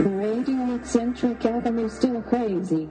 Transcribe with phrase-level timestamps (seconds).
[0.00, 2.88] Radio eccentric Avenue still crazy.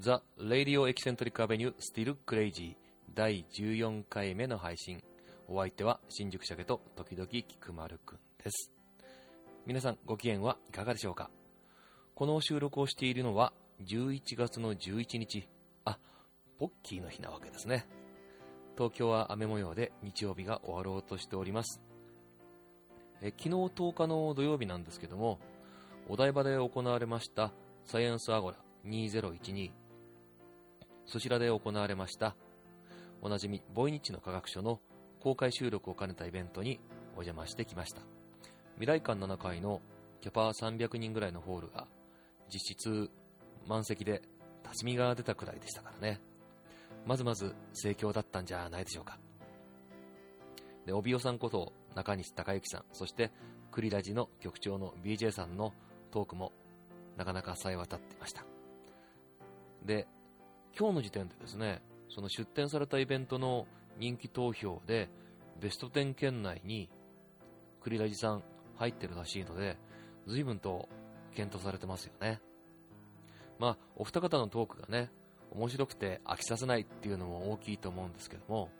[0.00, 3.14] ザ・レディオ・エキセントリック・アベニュー・スティル・クレイジー。
[3.14, 5.00] 第14回目の配信。
[5.46, 8.33] お相手は新宿鮭と時々菊丸くん。
[8.44, 8.70] です。
[9.66, 11.30] 皆さんご機嫌はいかがでしょうか？
[12.14, 15.48] この収録をしているのは11月の11日
[15.86, 15.98] あ
[16.58, 17.86] ポッキーの日なわけですね。
[18.76, 21.80] 東京は雨模様で日曜日が終わろうとしております。
[23.22, 25.38] え昨日10日の土曜日なんですけども
[26.08, 27.52] お台場で行われました
[27.86, 29.70] サイエンスアゴラ2012
[31.06, 32.36] そちらで行われました
[33.22, 34.80] おなじみボイニッチの科学書の
[35.20, 36.80] 公開収録を兼ねたイベントに
[37.16, 38.13] お邪魔してきました。
[38.76, 39.80] 未来館7階の
[40.20, 41.86] キャパ300人ぐらいのホールが
[42.52, 43.10] 実質
[43.66, 44.22] 満席で
[44.62, 46.20] 立ち見が出たくらいでしたからね。
[47.06, 49.18] まずまず盛況だったんじゃないでしょうか。
[50.86, 53.30] で帯尾さんこと中西孝之さんそして
[53.70, 55.72] クリラジの局長の BJ さんの
[56.10, 56.52] トークも
[57.16, 58.44] なかなかさえ渡っていました。
[59.84, 60.06] で
[60.76, 63.66] 今日の時点でですね、その出展されたイベントの
[63.98, 65.08] 人気投票で、
[65.60, 66.90] ベスト10圏内に、
[67.80, 68.42] クリラジさん
[68.76, 69.76] 入ってるらしいので、
[70.26, 70.88] 随分と
[71.34, 72.40] 検討されてますよね。
[73.58, 75.10] まあ、お二方のトークがね、
[75.52, 78.70] 面白くて飽きさせないっていうのも大きいと思うんですけども、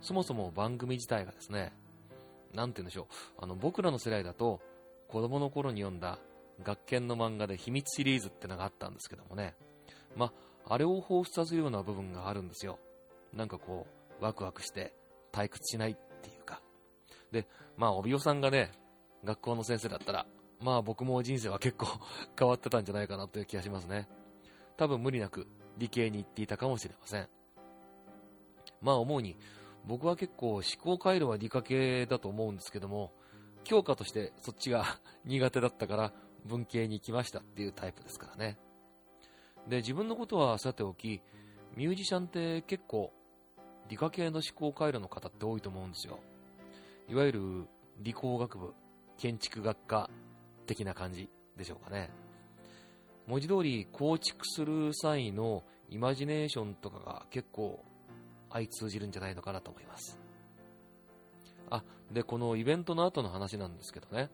[0.00, 1.72] そもそも番組自体がですね、
[2.52, 4.60] なんて言うんでしょう、あの、僕らの世代だと、
[5.08, 6.18] 子供の頃に読んだ
[6.62, 9.54] 学研の漫画で秘密シリーズってのがあったんですけどもね、
[10.16, 10.32] ま
[10.66, 12.78] あ、あれを彷彿させるような部分があるんですよ。
[13.32, 13.86] なんかこ
[14.20, 14.94] う、ワクワクして
[15.32, 16.62] 退屈しないっていうか。
[17.32, 18.70] で、まあ、帯尾さんがね、
[19.24, 20.26] 学校の先生だったら、
[20.60, 21.86] まあ僕も人生は結構
[22.38, 24.08] 変わってたんじゃないかなという気がしますね。
[24.76, 25.46] 多分無理なく
[25.78, 27.28] 理系に行っていたかもしれません。
[28.80, 29.36] まあ思うに、
[29.86, 33.12] 僕は結構思考回路は理科系だと思うんですけども、
[33.64, 34.84] 教科としてそっちが
[35.24, 36.12] 苦手だったから
[36.44, 38.58] 文系に行きましたっていうタイプですからね。
[39.68, 41.22] で、自分のことはさておき、
[41.74, 43.12] ミュージシャンって結構、
[43.88, 46.18] 理科系の思考回路の方って多いと思うんですよ。
[47.08, 47.68] いわゆる
[47.98, 48.74] 理工学部、
[49.18, 50.10] 建築学科
[50.66, 52.10] 的な感じでしょうかね。
[53.26, 57.84] 文字通り構築する際のイマジネーションとかが結構
[58.50, 60.18] 相通じるんじゃないのかなと思います。
[61.70, 61.82] あ、
[62.12, 64.30] で、このイベントの後の話なんですけどね、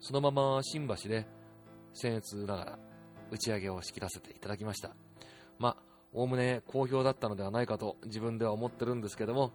[0.00, 1.26] そのまま新橋で
[1.94, 2.78] 僭越ながら
[3.30, 4.96] 打ち上げを仕切らせていただきました。
[5.58, 5.76] まあ、
[6.12, 9.52] おおむね好評だったのではないかと自分では思ってるんですけども、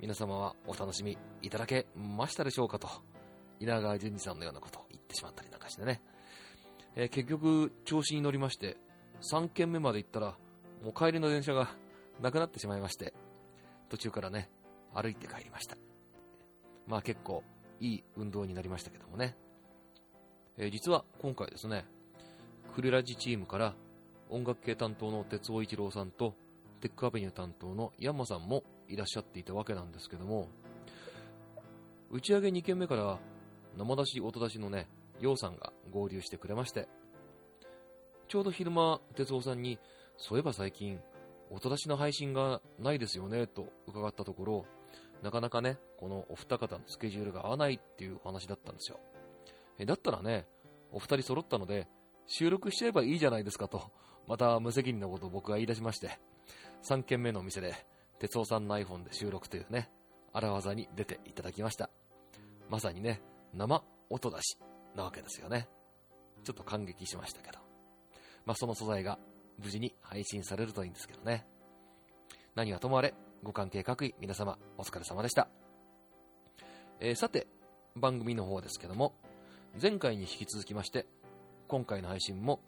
[0.00, 2.88] 皆様はお楽しみいただけましたでしょうかと、
[3.60, 6.00] 稲川淳二さんのようなことを言ってしまったりなんかしてね。
[6.96, 8.76] えー、結局、調子に乗りまして、
[9.22, 10.36] 3軒目まで行ったら、
[10.82, 11.70] もう帰りの電車が
[12.20, 13.14] なくなってしまいまして、
[13.88, 14.50] 途中からね、
[14.94, 15.76] 歩いて帰りました。
[16.86, 17.44] まあ結構
[17.78, 19.36] いい運動になりましたけどもね。
[20.56, 21.84] えー、実は今回ですね、
[22.74, 23.74] クリラジチームから
[24.30, 26.34] 音楽系担当の哲夫一郎さんと
[26.80, 30.48] テックアベニュー担当のヤンマさんもいらっしゃっていたわけなんですけども
[32.10, 33.18] 打ち上げ2件目から
[33.76, 34.88] 生出し音出しのね
[35.20, 36.88] ヨウさんが合流してくれまして。
[38.28, 39.80] ちょうど昼間哲夫さんに
[40.16, 41.00] そういえば最近
[41.50, 44.66] 音出しの配信がないですよねと伺ったところ
[45.20, 49.00] なかなかねこのお二方のスケジュールが合わないっていうお話だったんですよ。
[49.78, 50.46] えだったらね
[50.92, 51.88] お二人揃ったので
[52.32, 53.90] 収録しちゃえばいいじゃないですかと、
[54.28, 56.20] また無責任なことを僕が言い出しまして、
[56.84, 57.74] 3軒目のお店で、
[58.20, 59.90] 哲夫さんの iPhone で収録というね、
[60.32, 61.90] 荒技に出ていただきました。
[62.68, 63.20] まさにね、
[63.54, 64.58] 生音出し
[64.96, 65.68] なわけですよね。
[66.44, 67.58] ちょっと感激しましたけど。
[68.46, 69.18] まあ、その素材が
[69.58, 71.46] 無事に配信されるといいんですけどね。
[72.54, 75.48] 何はともあれ、ご関係各位皆様お疲れ様でした。
[76.98, 77.46] えー、さて、
[77.96, 79.14] 番組の方ですけども、
[79.80, 81.06] 前回に引き続きまして、
[81.68, 82.60] 今回の配信も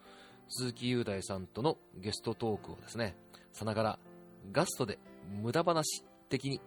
[0.49, 3.17] 鈴木雄大さんとのゲストトークをですね、
[3.53, 3.99] さながら
[4.53, 4.99] ガストで
[5.43, 6.61] 無駄話的に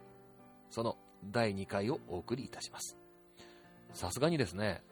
[0.70, 2.96] その第2回をお送りいたします。
[3.96, 4.82] さすがにですね、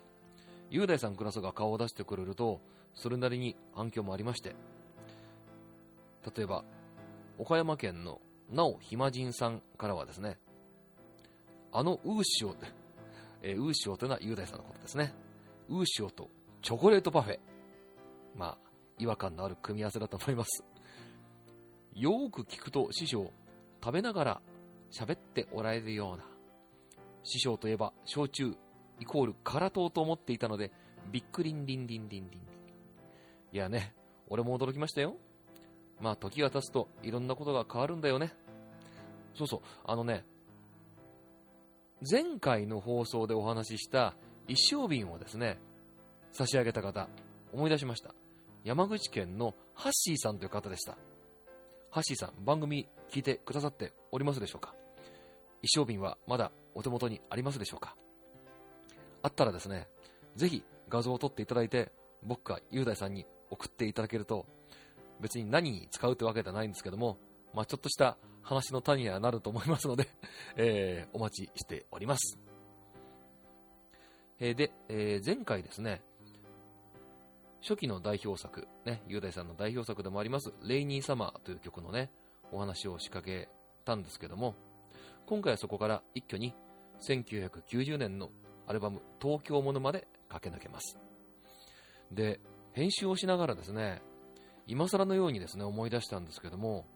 [0.70, 2.62] 雄大さんクラスが顔を出してくれると、
[2.94, 4.56] それなりに反響もありまして、
[6.34, 6.64] 例えば、
[7.36, 10.38] 岡山県のなおひまじんさんからはですね、
[11.70, 12.56] あのウーシオ、
[13.42, 15.12] えー、ウーシオというのは雄大さんのことですね。
[15.68, 16.30] ウーシオと
[16.62, 17.38] チョコレートパフェ。
[18.34, 18.58] まあ、
[18.98, 20.64] 違和感のある組み合わせだと思います。
[21.92, 23.30] よーく聞くと師匠、
[23.84, 24.42] 食べながら
[24.90, 26.24] 喋っておられるような。
[27.22, 28.56] 師匠といえば、焼酎、
[29.00, 30.72] イコール空党と思っていたので、
[31.10, 32.40] びっくりんりんりんりんりん。
[32.40, 33.94] いやね、
[34.28, 35.16] 俺も驚きましたよ。
[36.00, 38.32] まあ時が経つといろんなことが変わるんだよね。
[39.34, 40.24] そうそう、あのね、
[42.08, 44.14] 前回の放送でお話しした
[44.48, 45.58] 一升瓶をですね、
[46.32, 47.08] 差し上げた方、
[47.52, 48.14] 思い出しました。
[48.64, 50.96] 山口県のハッシーさんという方でした。
[51.90, 54.74] ハッシーさん、番組聞いてくださっておりますでしょうか？
[55.62, 57.96] 一升瓶はまだお手元にありますでしょうか？
[59.24, 59.88] あったらですね、
[60.36, 61.90] ぜひ画像を撮っていただいて、
[62.22, 64.46] 僕が雄大さんに送っていただけると、
[65.18, 67.16] 別に何に使うってわけではないんですけども、
[67.54, 70.08] まあ、ちょっとした話の種にはなると思いますので、
[70.56, 72.38] えー、お待ちしております。
[74.40, 76.02] えーで、えー前回ですね、
[77.62, 82.10] 初期の代表作、ね、雄大さんの代表作でもあります、レイニーサマーという曲のね、
[82.52, 83.48] お話を仕掛け
[83.86, 84.54] たんですけども、
[85.24, 86.54] 今回はそこから一挙に
[87.00, 88.30] 1990年の
[88.66, 90.98] アルバム東京ものまで駆け抜けます。
[92.10, 92.40] で、
[92.72, 94.02] 編集をしながらですね、
[94.66, 96.86] 今更のようにですね、思い出したんですけども、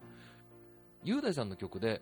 [1.04, 2.00] 雄大さんの曲で、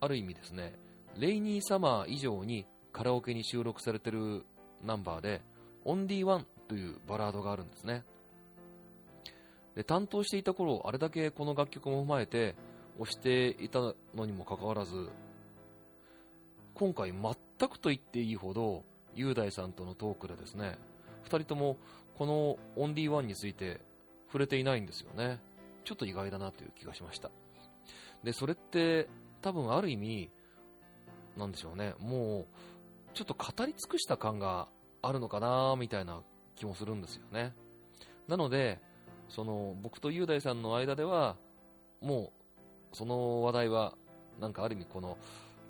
[0.00, 0.74] ある意味ですね、
[1.16, 4.44] レイニーサマー以上にカラオケに収録されてる
[4.82, 5.42] ナンバーで、
[5.84, 8.04] オンリーワンというバラードがあるんですね。
[9.74, 12.54] で、担当していた頃、あれだけこの楽曲も踏まえて
[12.98, 15.08] 押していたのにもかかわらず、
[16.74, 18.84] 今回全くと言っていいほど、
[19.14, 20.76] 雄大さんとのトークでですね、
[21.22, 21.76] 二人とも
[22.18, 23.80] このオンリーワンについて
[24.26, 25.40] 触れていないんですよね。
[25.84, 27.30] ちょっと意外だなという気がしました。
[28.24, 29.08] で、それって
[29.40, 30.30] 多分ある意味、
[31.36, 32.46] なんでしょうね、もう
[33.14, 34.68] ちょっと語り尽くした感が
[35.02, 36.22] あるのかなみたいな
[36.56, 37.54] 気もするんですよね。
[38.26, 38.80] なので、
[39.28, 41.36] その僕と雄大さんの間では、
[42.00, 42.32] も
[42.92, 43.96] うその話題は、
[44.40, 45.16] なんかある意味この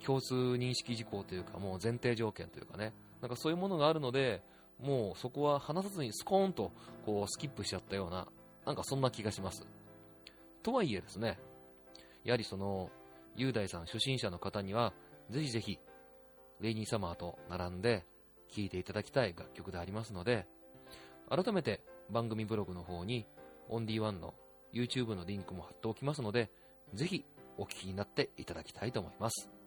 [0.04, 4.42] 共通認識事項というか、もう前提条件というかね、なんかそういうものがあるので、
[4.80, 6.72] もうそこは話さずにスコーンと
[7.06, 8.28] こうスキップしちゃったような、
[8.66, 9.66] なんかそんな気がします。
[10.62, 11.38] とはいえですね、
[12.24, 12.90] やはりその、
[13.36, 14.92] 雄大さん初心者の方には、
[15.30, 15.78] ぜひぜひ、
[16.60, 18.06] レイニーサマーと並んで
[18.48, 20.46] 聴いていただきたい楽曲でありますので、
[21.28, 21.80] 改めて
[22.10, 23.26] 番組ブログの方に、
[23.68, 24.34] オンリーワンの
[24.72, 26.50] YouTube のリンクも貼っておきますので、
[26.92, 27.24] ぜひ
[27.56, 29.63] お聞きになっていただきたいと思います。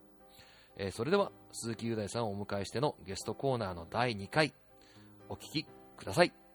[0.78, 4.54] えーそれでは、鈴木雄大さんをお迎えしてのゲストコーナーの第2回、
[5.28, 5.66] お聴き
[5.98, 6.47] ください。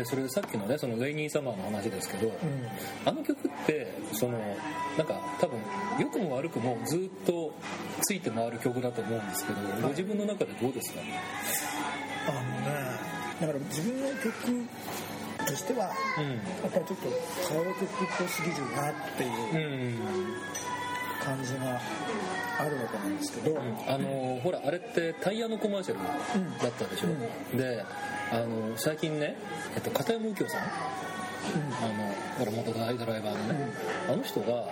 [0.00, 2.32] でそれでさっきのねそのレイニーサマーの話ですけど、
[3.04, 4.38] あの曲ってその
[4.96, 5.58] なんか多分
[5.98, 7.52] 良くも悪くもずっと
[8.00, 11.00] ついて回る曲だと思うんですけど、ご自分の中でどうですか？
[12.28, 13.10] あのね
[13.42, 14.66] だから自分の曲
[15.46, 15.90] としてはや
[16.68, 17.08] っぱりちょっと
[17.44, 17.88] 歌謡曲っ
[18.18, 19.58] ぽすぎるなっていうう
[19.92, 19.98] ん、
[21.22, 21.80] 感じが
[22.58, 26.00] あるわけなんですけど、あのほらあれってタイヤのコマーシャル
[26.62, 27.84] だったでしょ、で
[28.32, 29.36] あの最近ね、
[29.74, 30.60] えっと、片山右京さん。
[30.62, 33.70] あのほら元大ドライバーのね、
[34.08, 34.68] あの人が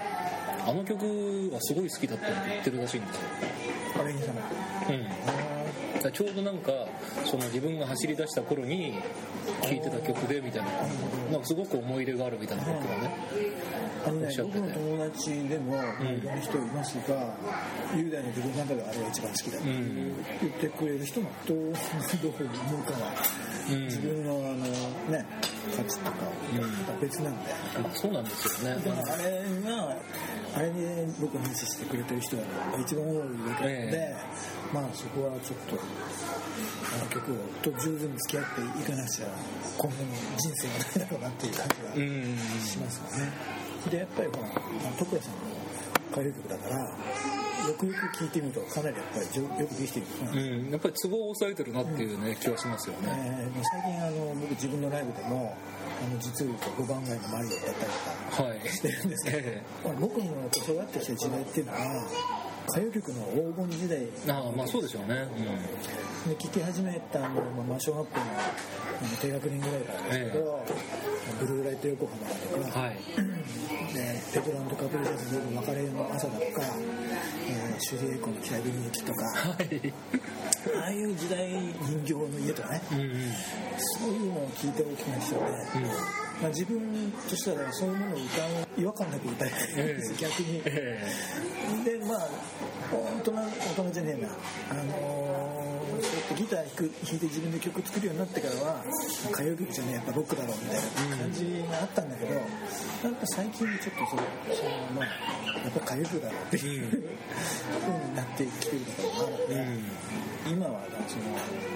[0.67, 3.23] あの曲はすごい好きだったって言ってるらしいんですよ。
[4.01, 4.33] あれにさ
[4.89, 5.58] うん
[6.13, 6.73] ちょうどなんか
[7.25, 8.95] その自分が走り出した頃に
[9.63, 10.69] 聴いてた曲でみたいな
[11.33, 13.11] なんかすごく思い入れがあるみたいなことがね。
[14.07, 15.79] あのね僕の友達でもい
[16.25, 17.35] ろんな人いますが、
[17.97, 20.25] 雄大の自分の中ではあれが一番好きだってうん。
[20.41, 23.13] 言ってくれる人もどうどう思うかは
[23.71, 23.85] うん。
[23.87, 24.57] 自分のあの
[25.13, 25.27] ね
[25.77, 26.17] 価値とか
[26.53, 27.51] また別なんで。
[27.83, 29.97] まあそうなんですよねあれが
[30.57, 32.43] あれに僕を無視してくれてる人が
[32.81, 34.17] 一番多いわけなので、え
[34.73, 37.33] まあそこはちょっとあの曲
[37.63, 39.27] と十分に付き合っていかなきゃ
[39.77, 43.33] 今後の人生がないだろうなっていう感じがうんしますよね。
[43.91, 44.49] でやっぱりほら
[44.99, 45.39] 徳谷さんの
[46.11, 47.38] 歌謡曲だから
[47.69, 53.09] よくよく聴いてみるとかなりやっぱりよくできてるうん、やっぱりツボを押さえてるなっていうね、気はしますよね。
[53.13, 55.57] えー最近あの僕自分のライブでも
[56.01, 57.75] あの実を言うと5番街のマリオだったり
[58.31, 58.61] とかはい。
[58.69, 60.25] してるんですけどえまあ僕の
[60.57, 61.79] 育ってきた時代っていうのは
[62.69, 63.25] 歌謡曲の
[63.57, 65.27] 黄金時代えああ、まあそうでしょうね。
[66.29, 68.25] で聴き始めたのも、まあ、小学校の
[69.23, 70.67] 低学年ぐらいからですけど、
[71.41, 72.85] ブルーライト横浜だとか、うん。
[72.85, 72.97] はい。
[73.95, 76.63] でペトランド・カプリシャスの別れの朝だとか、
[77.51, 79.93] えー、シュリエイコの北国駅とかはい。
[80.81, 83.09] ああいう時代人形の家とかねうんうん。
[84.01, 85.55] そういうのを聞いて大きくなってきたので、
[86.41, 90.63] まあ、自分としてはそういうものを歌う違和感なく歌いたいんです、逆に。
[90.65, 91.03] え
[91.85, 92.29] でまあ
[92.93, 94.29] 大人大人じゃねえな
[94.71, 95.48] あのー
[96.35, 98.85] ギター弾く弾いて自分で曲作るようになってからは
[99.31, 104.23] 歌謡曲じゃねやっぱロックだろうみたいな感じがあったんだけど、なんか最近ちょっとそれ
[104.57, 106.99] それまあやっぱ歌謡曲だろうっていうふう
[108.09, 109.81] になってきてるところがあるので、
[110.51, 111.25] 今はその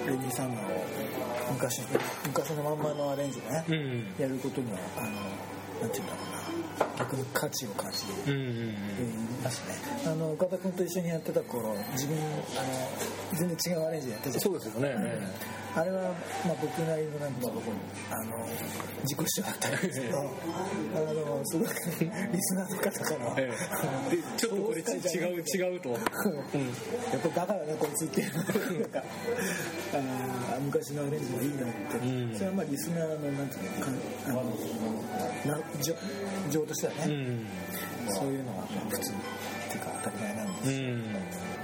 [0.07, 1.81] レニー・サンマーを昔
[2.25, 5.09] 昔のまんまのアレンジでね、うんやることにはあの
[5.81, 6.42] なんていうんだろうな
[6.97, 8.33] 逆に価値を感じている。
[8.33, 8.75] うんうんうん。
[9.43, 9.75] ますね。
[10.05, 12.29] あの岡田君と一緒にやってた頃自分あの
[13.33, 14.31] 全然違うアレンジでやってた。
[14.31, 14.89] じゃんそうですよね、
[15.75, 16.01] あれは、
[16.45, 17.49] まあ、僕なりのなんか
[18.11, 18.45] あの
[19.03, 22.09] 自己主張だったんですけどあのすごくリ
[22.41, 23.51] スナーの方から、え
[24.11, 24.15] え。
[24.15, 25.99] でちょっとこれち違う違うと、やっ
[27.21, 28.31] ぱだからねこいつっていう
[28.93, 32.35] あー昔のアレンジがいいなって、うん。
[32.35, 33.91] それはまあリスナーのなんていうのか
[34.27, 35.95] あのな情
[36.51, 37.47] 情としてはね、うん。
[38.13, 39.13] そういうのがまあ普通っ
[39.69, 41.03] ていうか当たり前なんです、うん。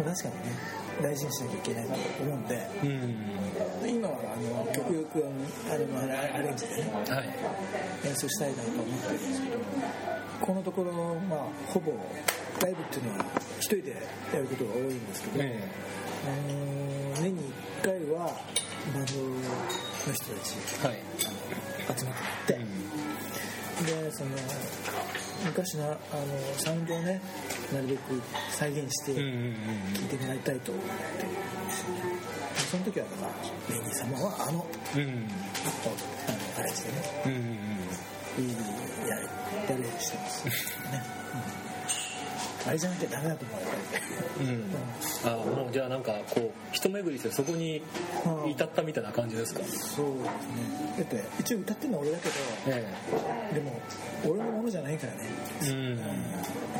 [0.03, 2.69] 確かにね大事にしなきゃいけないなと思うんで。
[2.83, 3.89] うん。
[3.89, 5.99] 今はあの極力あのあれの
[6.35, 7.29] アレンジでねはい。
[8.07, 9.57] 演奏したいなと思ってるんですけど
[10.41, 11.91] このところまあほぼ
[12.61, 13.25] ライブっていうのは
[13.59, 13.91] 一人で
[14.33, 15.67] やることが多いんですけど、え
[16.25, 18.31] あの年に1回は
[18.93, 20.97] バンドの人たちえはい。
[21.97, 22.13] 集まっ
[22.45, 24.31] てもらって、でその
[25.45, 25.97] 昔のあの
[26.57, 27.21] サウンドをね
[27.73, 30.91] なるべく再現してうんうんうん聴いてもらいたいと思って。
[31.23, 31.33] るん
[31.67, 32.01] ですよね
[32.71, 34.65] その時はだからレニー様はあの
[34.95, 35.01] うん。
[35.01, 35.09] あの
[36.57, 37.23] アレンジでね。
[37.25, 37.69] うんうん
[38.37, 38.55] いい
[39.07, 40.78] ややしてます、ねうん、
[42.69, 44.63] あれじゃなきゃダメだと思うやっぱりうん
[45.25, 45.29] あ
[45.63, 47.81] もうじゃあなんかこう一巡りしてそこに
[48.47, 49.61] 至ったみたいな感じですか？
[49.63, 50.29] そうですね。
[50.97, 52.33] だって一応歌ってるのは俺だけど
[52.67, 52.85] え
[53.53, 53.81] でも
[54.25, 55.19] 俺のものじゃないからね。
[55.63, 55.97] えうん。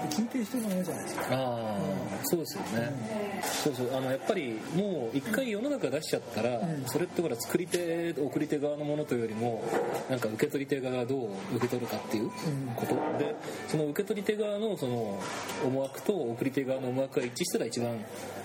[0.10, 1.24] 聴いてる人のものじゃないですか。
[1.32, 1.80] ああ
[2.24, 3.40] そうですよね。
[3.42, 9.64] そうそうあのやっぱりもう一回世の中出しちゃったら、それってほら作り手送り手側のものというよりも
[10.10, 12.30] なんか受け取り手側がどう受け取るかっていう
[12.76, 13.36] こと、で
[13.68, 15.20] その受け取り手側のその
[15.66, 17.98] 思惑と送り手側の思惑が一致したら一番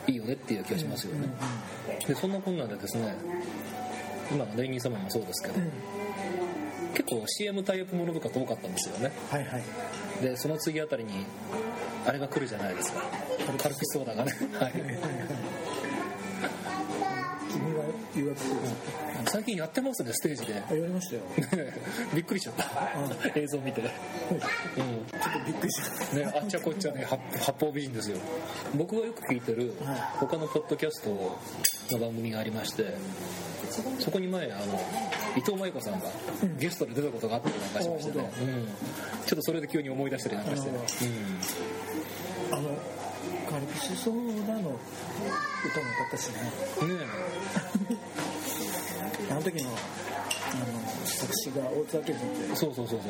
[0.07, 1.29] いいよねっていう気がしますよね、
[2.07, 3.15] でそんなこんなんでですね
[4.31, 5.61] 今のレイニー様もそうですけど、
[6.95, 9.13] 結構 CM タイアップものとかって多かったんですよね。
[9.31, 9.63] はいはい。
[10.23, 11.27] でその次あたりに
[12.07, 13.03] あれが来るじゃないですか
[13.59, 14.73] カルピスソーダがねはい。
[17.53, 18.41] 君は誘惑
[19.31, 20.55] 最近やってますねステージで。
[20.55, 21.23] あやりましたよ。
[22.15, 23.39] びっくりしちゃった。
[23.39, 23.81] 映像見て。
[23.81, 23.89] うん。
[23.89, 23.97] ちょ
[24.39, 26.17] っとびっくりした。
[26.17, 28.19] ね、あっちゃこっちゃね八八方美人ですよ。
[28.75, 29.97] 僕がよく聞いてるはい。
[30.19, 31.39] 他のポッドキャスト
[31.93, 32.95] の番組がありまして
[33.99, 34.81] そこに前あの
[35.37, 36.07] 伊藤舞子さんが
[36.59, 38.67] ゲストで出たことがあったりなんかしましてね、あうん、
[39.27, 40.79] ちょっとそれで急に思い出したりなんかしてね、
[42.53, 42.71] あの
[43.75, 46.35] カルピスソーダの歌も歌ったしね。
[46.81, 47.05] うん、ね
[49.31, 52.13] あの時のあの作詞が大津明さんって
[52.53, 53.07] えそうそうそうそ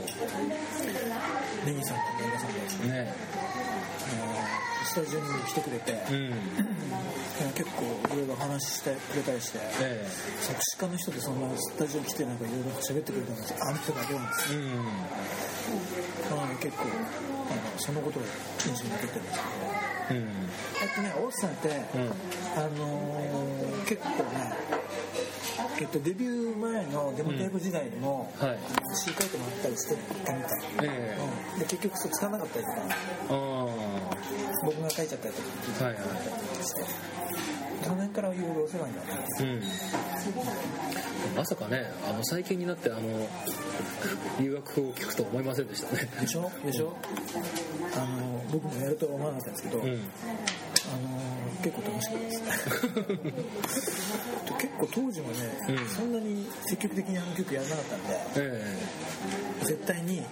[1.66, 2.88] ネギさんとメガさんがですね。
[2.88, 3.14] うね
[4.84, 7.52] スタジオに来てくれて、えうん。
[7.52, 7.82] 結構
[8.14, 9.58] いろいろ話してくれたりして。
[9.80, 10.06] え
[10.40, 14.84] 作詞家の人でそんなスタジオ来てなんかいろいろ喋ってくれたんですあの人だけなんですうん
[16.30, 18.26] なので結構あのそのことが
[18.66, 19.24] 印象に残ってるん。
[19.24, 19.38] です
[20.08, 20.28] けどうん。
[20.82, 21.50] あとね大津さん。
[21.50, 22.12] って、うん。
[22.56, 24.52] あのー結構ね
[25.80, 28.58] えっと、デビュー前のデモテープ時代にも、はい
[28.94, 31.18] 詩書いてもらったりしてたみたい、ええ
[31.52, 32.78] うん、で結局そう使わなかったりとか
[34.64, 35.42] 僕が書いちゃったりと
[35.80, 36.04] かはいはい。
[36.64, 36.82] して
[37.84, 39.62] その辺からいろいろお世話になってうん。
[41.36, 43.00] まさかねあの最近になってあの
[44.40, 46.08] 留学を聞くと思いませんでしたね。
[46.20, 46.50] でしょ？
[46.64, 46.96] でしょ？
[47.96, 50.00] あの僕もやるとは思わなかったんですけど、うん
[51.64, 52.32] 結構楽しかったで
[53.68, 54.04] す。
[54.60, 55.34] 結構当時もね、
[55.68, 55.88] うん。
[55.88, 58.76] そんなに積極的にあの曲やらなかったんでえ
[59.62, 60.22] 絶対に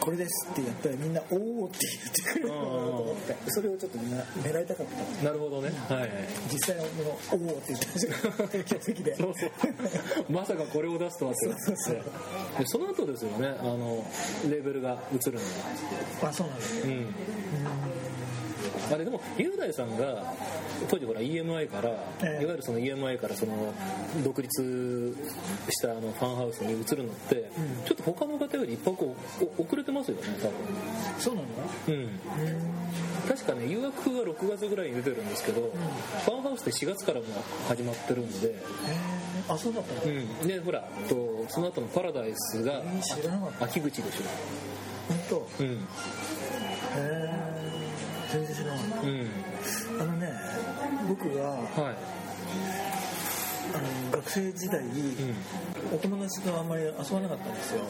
[0.00, 4.86] これですってやったらみんな「おお」って言ってくれるのかなと思ってそれをちょっとみんな狙いたかっ
[5.18, 5.24] た。
[5.24, 5.70] なるほどね。
[5.88, 6.10] はい
[6.50, 9.50] 実際はもう「おお」って言ってましたよ客席で そうそう。
[10.32, 11.46] まさかこれを出すとはって。
[11.46, 11.94] そうそうそう。
[12.58, 14.04] でその後ですよねあの
[14.48, 15.40] レーベルが映るの
[16.22, 17.14] があそうなんですうん
[18.90, 20.22] あれでも雄大さんが
[20.88, 21.90] 当時ほら EMI から、
[22.22, 22.42] ええ。
[22.42, 23.74] いわゆるその EMI からその
[24.24, 25.16] 独立
[25.70, 27.50] したあのファンハウスに移るのって、
[27.86, 29.14] ちょっと他の方より一泊
[29.58, 30.22] お遅れてますよね
[31.16, 31.46] 多そうなの？
[31.86, 32.08] 分うん。
[33.28, 35.70] 確かね誘惑が6月ぐらいに出てるんですけど、
[36.24, 37.26] ファンハウスって4月からも
[37.68, 38.54] 始まってるんで、
[39.48, 42.82] あそうだったの、うん、でほらとその後のパラダイスが
[43.60, 44.22] 秋口でし
[45.08, 45.36] 本当？
[45.36, 45.86] ょうん
[48.30, 49.30] 全然知らなかっうん。
[49.98, 50.32] たあのね
[51.08, 51.96] 僕がはい。
[53.70, 54.82] あの学生時代、
[55.94, 57.80] お友達とあんまり遊ばなかったんですよ。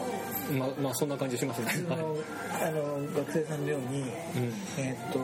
[0.58, 1.68] まあまあそんな感じしますね。
[1.88, 2.16] あの
[2.66, 4.04] あの学生さんのように、
[4.76, 5.18] えーっと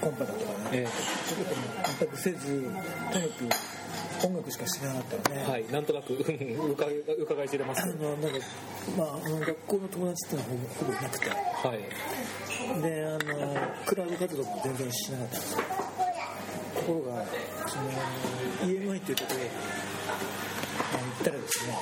[0.00, 0.86] コンパだとかね、え
[1.26, 1.66] そういうことも
[1.98, 2.70] 全くせず
[3.12, 3.34] とにか
[4.20, 5.64] く音楽しかしてなかったので、はい。
[5.72, 6.22] なんとなくうん
[7.22, 7.82] 伺い知れます。
[7.82, 8.38] あのなんか
[8.96, 11.28] まあ学校の友達っていうのはほぼほぼいなくて。
[11.30, 11.34] は
[11.74, 11.78] い
[12.82, 13.18] であの
[13.86, 15.58] クラブ活動も全然しなかったんですよ
[16.76, 17.24] ところが
[17.66, 17.90] その
[18.62, 19.44] EMI っていうところに
[20.92, 21.74] あの行ったらですね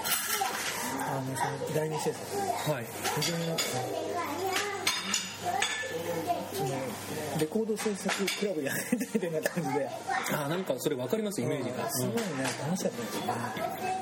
[1.09, 2.87] あのその第二制作はい。
[3.21, 3.63] 非常になんか
[6.57, 6.71] その
[7.39, 9.89] レコード制作クラブやりたいみたいな感じで。
[10.33, 12.23] あなんかそれ分かりますイメージが、すごいね。
[12.65, 13.33] 楽しかったんですよね。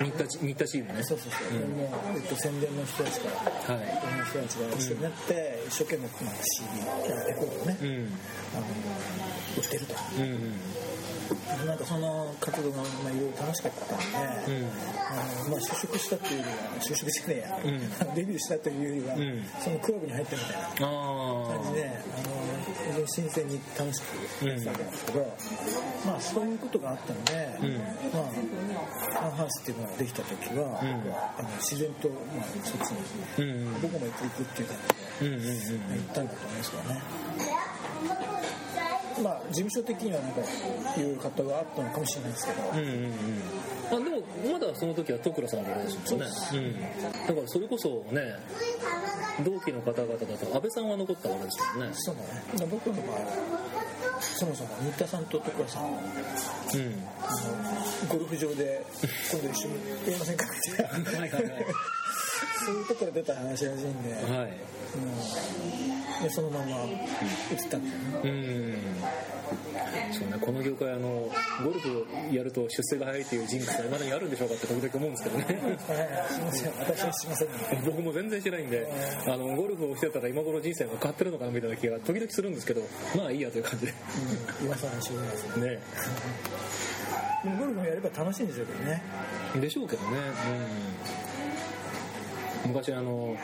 [0.00, 1.02] うん、新田チームね。
[1.02, 3.28] そうそうそう、でもう、えっと、宣伝の人たちか
[3.68, 3.84] らはい。
[3.84, 8.18] いろんな人たちが一緒になって、一生懸命なんか CD やレコードをね、うん。
[8.54, 8.66] あの
[9.56, 9.94] 売ってると。
[10.16, 10.83] うんうん
[11.66, 14.68] なんかその活動がまあいろいろ楽しかったんで、うん。
[15.14, 17.58] あのまあ、就職したっていうよりは就職じゃねえや、
[18.08, 18.14] うん。
[18.14, 22.34] デビューしたというよりは、んそのクラブに入ったみたいなあ感じであの
[22.84, 25.36] 非常に新鮮に楽しくやってたわけなんですけど、
[26.06, 27.78] まあそういうことがあったので、うん。
[27.78, 30.76] まあファンハウスっていうのができた時は、ん。
[31.38, 32.90] あの自然と、まあ、そっち
[33.40, 35.04] に僕も行くっていう感じで。
[35.24, 37.02] 行ったんだと思いますけどね。
[39.22, 43.12] まあ事務所的にはなんかいう方があったのかもしれないですけど、うんうんうん。
[43.90, 46.26] あでもまだその時は戸倉さんの頃ですもんね。
[46.52, 48.22] うん、だからそれこそね
[49.44, 51.90] 同期の方々だと安倍さんは残ったわけですよね。
[51.94, 52.16] そう
[52.58, 52.70] だね。
[52.70, 53.83] 僕の場合は
[54.36, 55.84] そもそも新田さんと徳倉さん。
[55.84, 55.98] をうん。
[57.22, 57.30] あ
[58.04, 58.84] のゴルフ場で
[59.32, 61.16] 今度一緒にやりませんかって。
[61.16, 61.66] はいはいはい
[62.64, 64.52] そういうところ出た話らしいんで、はい。
[66.22, 66.98] でそのまま移っ
[67.48, 68.20] たんですよね。
[68.24, 68.78] うん
[70.12, 71.28] そうねこの業界あの
[71.64, 74.54] ゴルフやると出世が早いっていうジンクスがまだにあるんでしょうか？
[74.54, 75.44] って時々思うんですけどね。
[75.44, 75.56] はい
[76.28, 77.48] すいません私はしません、
[77.84, 78.86] 僕も全然してないんで
[79.26, 82.82] あのゴルフをしてたら今頃人生が変わってるのかなみたいな気が時々するんですけど
[83.16, 83.94] まあいいやという感じで。
[84.60, 85.66] うん、今更しょうがないですね。
[85.66, 85.78] ね。
[87.44, 89.02] でもゴルフもやれば楽しいんでしょうけどね。
[89.60, 90.18] でしょうけどね、
[92.64, 93.36] うん、昔あの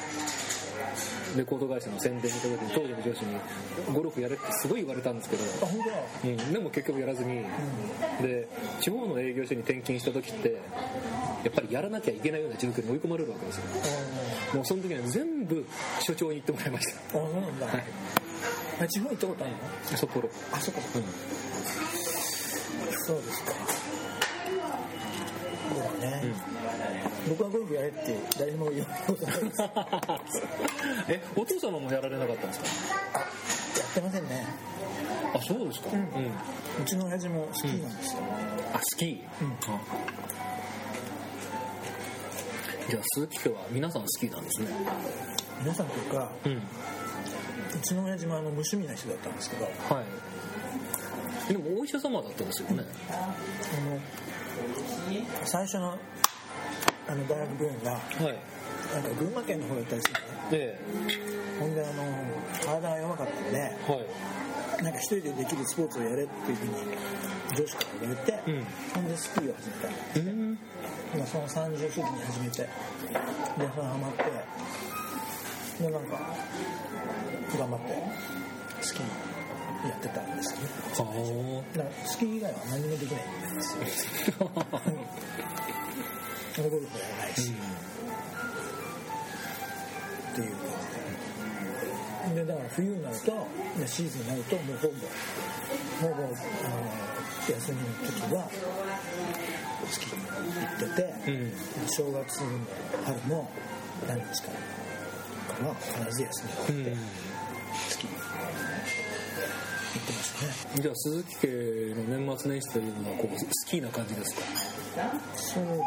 [1.36, 3.36] レコード会社の宣伝に行った時に当時の上司に
[3.94, 5.44] ゴルフやれってすごい言われたんですけど、
[6.24, 7.44] うん、でも結局やらずに、
[8.20, 8.48] で
[8.80, 10.60] 地方の営業所に転勤した時って
[11.44, 13.62] やっぱりやらなきゃいけないような状況に追い込まれるわけですよ。
[14.54, 15.64] もうその時には全部
[16.00, 17.84] 所長に言ってもらいましああそうなんだ、はい。
[18.82, 19.58] あ地方行ったことあるの？
[19.88, 20.28] た札幌。
[20.52, 21.02] あそこうん。
[23.06, 23.52] そうですか。
[25.70, 26.34] そうだね、
[27.28, 29.70] 僕はゴルフやれって誰にも言わないことないですや
[31.08, 33.20] えお父様もやられなかったんですか？
[33.90, 34.46] ってませんね。
[35.34, 35.88] あそうですか。
[35.92, 38.22] うん、うちの親父もスキーなんですよ、
[38.74, 39.24] あスキー、
[39.72, 39.80] あ。
[42.88, 44.68] じゃあ鈴木家は皆さん好きなんですね。
[45.60, 46.52] 皆さんというかうん。
[46.52, 46.60] う
[47.82, 49.70] ちの親父もあの無趣味な人だったんですけどは
[51.48, 51.52] い。
[51.52, 52.84] でもお医者様だったんですよね。
[53.10, 54.00] あの
[55.44, 55.96] 最初の
[57.10, 58.38] あの大学病院がはい。
[58.94, 60.20] なんか群馬県の方だったりするね。
[60.52, 60.80] え
[61.58, 62.04] ほんであの
[62.64, 63.98] 体が弱かったんでえは
[64.80, 64.84] い。
[64.84, 66.72] なんか一人でできるスポーツをやれっていうふうに
[67.56, 68.66] 上司から言われて、うん。
[68.94, 69.74] ほんでスキーを始め
[70.22, 70.30] た。
[70.30, 70.58] うん。
[71.12, 71.78] 今その30過ぎに
[72.24, 72.68] 始めてで
[73.56, 76.20] それハマってでなんか
[77.58, 78.02] 頑張って
[78.80, 79.04] スキー
[79.88, 80.60] やってたんですけ
[81.02, 84.50] どはだからスキー以外は何もできないんですよ
[86.60, 87.42] あでゴルフもやらないし、っ
[90.34, 90.66] ていう感
[92.28, 92.34] じ。
[92.34, 93.46] ででだから冬になると
[93.78, 94.94] でシーズンになるともうほぼ
[96.00, 96.36] ほぼあの
[97.48, 98.48] 休みの時は
[99.90, 100.28] スキーに行
[100.76, 101.52] ってて、うん。
[101.88, 102.48] 正月も
[103.04, 103.50] 春も
[104.06, 104.54] 何日かか
[105.62, 106.96] らは必ず休みがあって、うん。
[107.88, 108.20] スキーに行
[109.98, 110.44] ってました
[110.76, 110.82] ね。
[110.82, 114.42] じゃあ鈴木家の年末年始というのはこう好きな感じですか？
[115.36, 115.80] そうで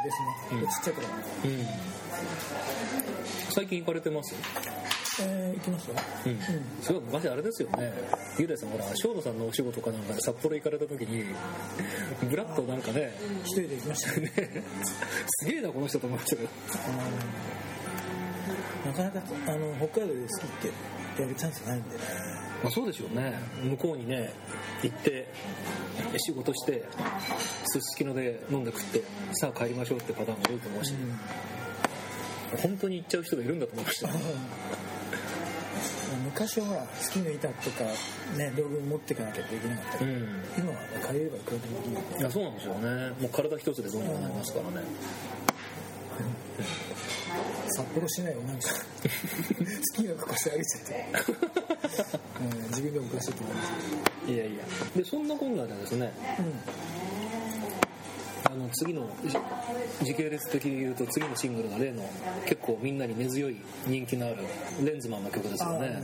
[0.50, 0.68] すね、うん。
[0.68, 1.08] ちっちゃい頃。
[1.46, 1.68] うん
[3.50, 4.34] 最近行かれてます？
[5.22, 5.96] えー、行きますよ。
[6.26, 6.40] うん、
[6.82, 7.94] すごい昔あれですよね。
[8.40, 11.26] 雄大さんほら正野さんのお仕事かなんかで札幌行かれた時に
[12.28, 13.14] ブラッとなんかね
[13.44, 14.32] 一人で行きましたね。
[14.56, 14.64] ね。
[15.28, 16.50] すげえなこの人と思いましたけど
[18.88, 20.74] なかなかあの北海道でスキーっ
[21.16, 22.04] てやるチャンスないんでね
[22.64, 23.34] まあそうでしょうね。
[23.62, 24.34] 向こうにね
[24.82, 25.28] 行って
[26.18, 26.86] 仕事して
[27.66, 30.94] すすきので飲んで食ってさあ帰りましょうってパターンが多いと思うし、
[32.62, 34.10] 本当に行っちゃう人がいるんだと思いました。
[34.10, 34.12] あ
[36.24, 37.84] 昔はほらスの板とか
[38.38, 39.98] ね道具持っていかなきゃいけなかった。
[40.00, 40.44] けど、うん。
[40.58, 42.20] 今はね通えばいくらでもできる。
[42.20, 43.10] いやそうなんですよね。
[43.20, 44.88] もう体一つでどうにかなりますからね
[47.74, 48.86] 札幌市内をなんかス
[49.96, 51.06] キーの格好して歩いちゃって、
[52.42, 53.72] うん、自分でもおかしいと思います
[54.32, 54.64] いやいや。
[54.96, 56.14] でそんなこんなでですね。
[56.38, 56.50] けど、
[58.54, 59.38] あの次のじ
[60.06, 62.04] 時系列的に言うと次のシングルが例の
[62.46, 63.58] 結構みんなに根強い
[63.88, 64.38] 人気のある
[64.84, 66.02] レンズマンの曲ですよね。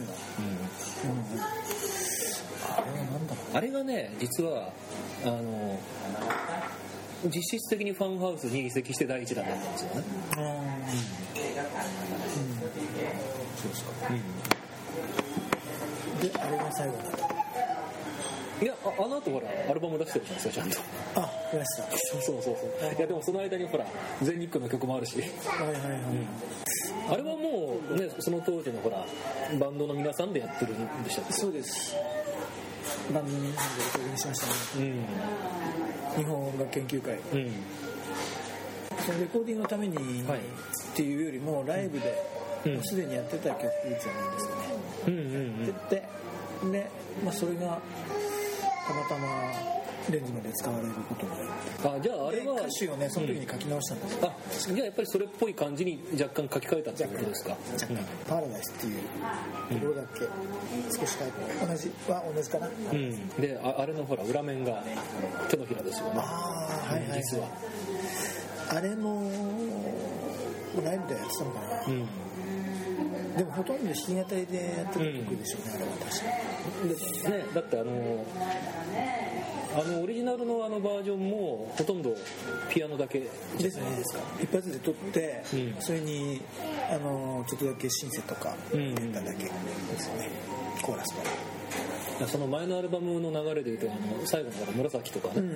[3.54, 4.72] あれがね実は
[5.24, 5.80] あの
[7.26, 10.04] 実質的にファンハウスに移籍して第一弾だったんですよね、
[10.38, 10.48] ううん。
[13.58, 13.92] そうですか、
[16.22, 17.30] であれが最後だった。
[18.62, 20.78] いやああの後ほらアルバム出してるじゃないですかちゃんと。
[21.16, 21.84] あいました。
[21.98, 22.94] そうそうそうそう。
[22.98, 23.86] いやでもその間にほら
[24.22, 25.18] 全日空の曲もあるし。
[25.22, 25.30] はい
[25.68, 25.82] はいはい、
[27.10, 29.06] あれはもうねその当時のほら
[29.60, 31.34] バンドの皆さんでやってるんでしたっけ？
[31.34, 31.96] そうです。
[33.14, 34.48] 番組でレコーディングしました
[34.80, 34.86] ね。
[34.86, 35.06] うん
[36.18, 37.14] 日本音楽研究会。
[37.34, 37.52] うん。
[39.06, 39.96] そのレコーディングのために、
[40.28, 40.40] はい。
[40.40, 40.42] っ
[40.96, 42.74] ていうよりもライブでうん。
[42.76, 44.10] もうすでにやってた曲じゃないです
[44.50, 46.04] よね、うんうんでで
[46.72, 46.90] で、
[47.24, 47.80] まあ、それが
[48.86, 49.79] たまたま
[50.12, 51.32] レンズまで使われることに
[51.96, 54.34] あじゃああれは歌詞をねその時に書き直したんですよ、あ
[54.76, 57.58] じゃあやっぱりそれっぽい感じに若干書き換えたってことですか？
[57.74, 57.98] 若干。
[58.28, 59.00] パラダイスっていう
[59.80, 60.20] ところだけ
[61.00, 64.84] 少し変えて同じは同じかな、うん、でああれのほら裏面が
[65.50, 66.14] 手のひらですよね。
[66.18, 66.22] あ
[66.90, 67.48] あはいはい、はい、実は。
[68.72, 69.32] あれも
[70.86, 72.08] ライブでやってたのかな、うん。
[73.36, 77.32] でもほとんど弾き語りでやってた曲でしょうね、あれは確か。
[77.32, 77.46] でね。
[77.56, 77.92] だってあの
[79.76, 82.16] あのオリジナルのあのバージョンもほとんど
[82.70, 83.30] ピアノだけで
[83.70, 84.24] すねですか。
[84.42, 85.76] 一発で撮って、うん。
[85.80, 86.42] それに
[86.92, 88.94] あのちょっとだけシンセとかうん。
[88.94, 89.50] 入れただけで
[89.98, 90.30] すね、
[90.82, 91.30] コーラスから
[92.28, 95.52] その前のアルバムの流れでいうとあの最後の紫とかね、ん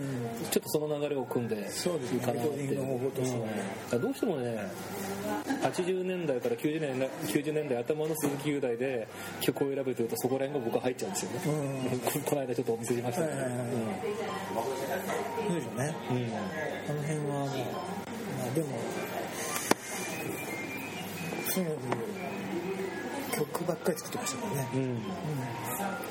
[0.52, 2.20] ちょっとその流れを組んでそうですね。
[2.20, 3.54] いいかなってレコーディングの方法としてはね。
[3.92, 4.02] うん。
[4.02, 4.72] どうしてもね
[5.64, 9.08] 80年代から90年代 ,90 年代頭の鈴木雄大で
[9.42, 12.00] 曲を選べというとそこら辺が僕は入っちゃうんですよね、うん。
[12.00, 13.68] ここの間ちょっとお見せしましたけど、はいはいはい。
[15.48, 15.96] そうでしょうね。
[16.10, 16.18] うん。
[16.18, 16.24] うん。
[16.24, 17.54] あの辺はもうま
[18.48, 18.68] あでも
[21.54, 24.82] とにかく曲ばっかり作ってましたからね、うん。
[24.82, 24.98] うん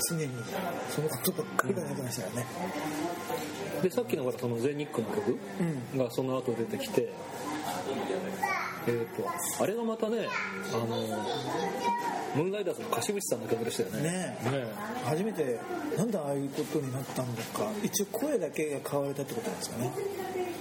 [0.08, 0.28] 常に
[0.90, 2.46] そのことばっかり考えてましたからね。
[3.82, 5.38] でさっきのほらその全日空の曲
[5.92, 5.98] うん。
[5.98, 7.12] がその後出てきて
[8.86, 9.28] えー、と
[9.62, 10.26] あれがまたね
[10.72, 10.86] あの
[12.34, 14.02] ムーンライダーズの柏淵さんの曲でしたよね。
[14.02, 14.10] ね
[14.50, 14.66] ね
[15.04, 15.60] 初めて
[15.96, 17.70] なんでああいうことになったんだか。
[17.82, 19.92] 一応声だけが変われたってことなんですかね。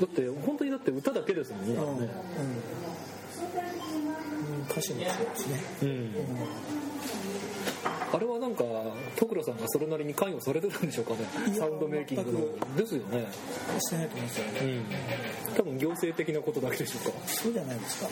[0.02, 1.74] だって本当にだって歌だけですもんね。
[1.74, 2.02] うん、うん。
[2.02, 2.10] ね
[4.58, 5.90] うん、歌詞もそうですね、うん。
[5.90, 6.16] うん。
[8.14, 8.64] あれはなんか
[9.22, 13.28] 徳良さんがそれなりに関与されてるんでしょうかねサウンドメイキングのですよね
[13.80, 14.86] してないと思うんですよね、うん
[15.52, 18.10] 多分行政的なことだけでしょうかそうじゃないですか、う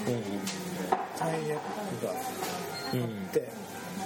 [1.17, 1.59] タイアッ
[2.01, 3.49] プがんうんって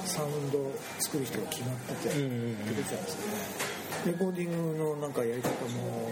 [0.06, 6.12] サウンド作る人が決まってて、うんうんうんってことじゃないですかねレコーディングのなんかやり方も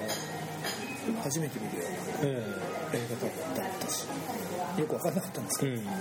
[1.24, 1.88] 初めて見るよ
[2.22, 2.34] うなえ
[2.94, 3.26] やり方
[3.60, 4.06] だったし
[4.78, 5.84] よく分からなかったんですけど、えうん。
[5.84, 5.96] コン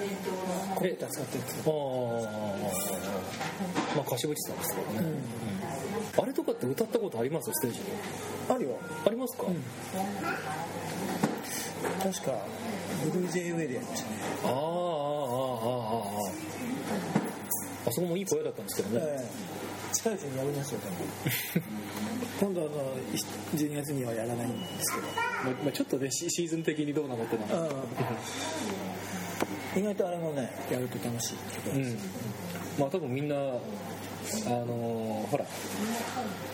[0.85, 2.33] ピューター使ってるんですけあどあ
[3.97, 5.09] まあ柏淵さんですからね、
[6.17, 6.23] うん。
[6.25, 7.51] あれとかって歌ったことあります？
[7.53, 7.85] ステージで。
[8.49, 8.79] あるよ。
[9.07, 9.63] ありますか、うん。
[12.13, 12.33] 確か
[13.13, 14.67] ブルージェイウェイでやりましたね、あああああああ
[16.03, 16.31] あ
[17.87, 19.25] あそこもいい声だったんですけどね、ええ
[19.93, 22.51] 近いうちにやりますよ多分。
[22.53, 22.97] 今度あの
[23.55, 25.07] 12月にはやらないんですけど。
[25.07, 27.69] まあまあ、ちょっとねシシーズン的にどうなのってのは
[29.77, 31.99] 意外とあれもねやると楽しい曲うん。
[32.79, 33.39] まあ多分みんなあ
[34.49, 35.45] のーほら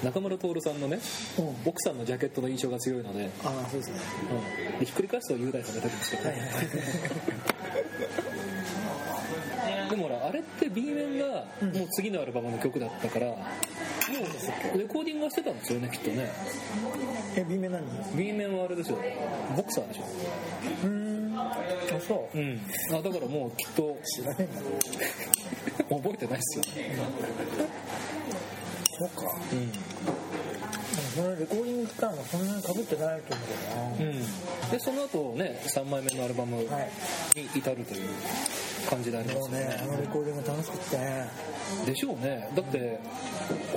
[0.03, 0.99] 中村徹さんのね
[1.39, 1.57] うん。
[1.69, 3.99] 奥さんのジャケットの印象が強いので,、ああそうですね。
[4.73, 8.26] うん、でひっくり返すと雄大さんが出てますけどね、はいはい
[9.97, 13.37] でもほらあれって B 面がもう次のアルバムの曲だったから、も
[14.75, 16.31] うレコーディングはしてたんですよねきっとね。
[17.35, 17.83] え B 面何
[18.15, 18.99] B 面はあれですよ。
[19.57, 20.03] ボクサーでしょ。
[20.85, 21.35] うーん。
[21.39, 21.57] あ
[22.07, 22.39] そう。
[22.39, 22.61] うん。
[22.93, 24.61] あだからもうきっと知らねえんだ。
[25.97, 26.65] 覚えてないですよ。
[28.99, 29.23] そうか。
[29.53, 29.73] うん
[31.17, 36.91] そのレコーディング期間がそんなにかぶってないと思うけどな、うん、でその後ね3枚目のアルバムにはい。
[37.55, 38.09] 至るという
[38.89, 39.61] 感じでありますよね。
[39.61, 40.99] ねあのレコーディング楽しくって。
[40.99, 41.29] ね
[41.85, 42.49] でしょうね。
[42.55, 43.01] だって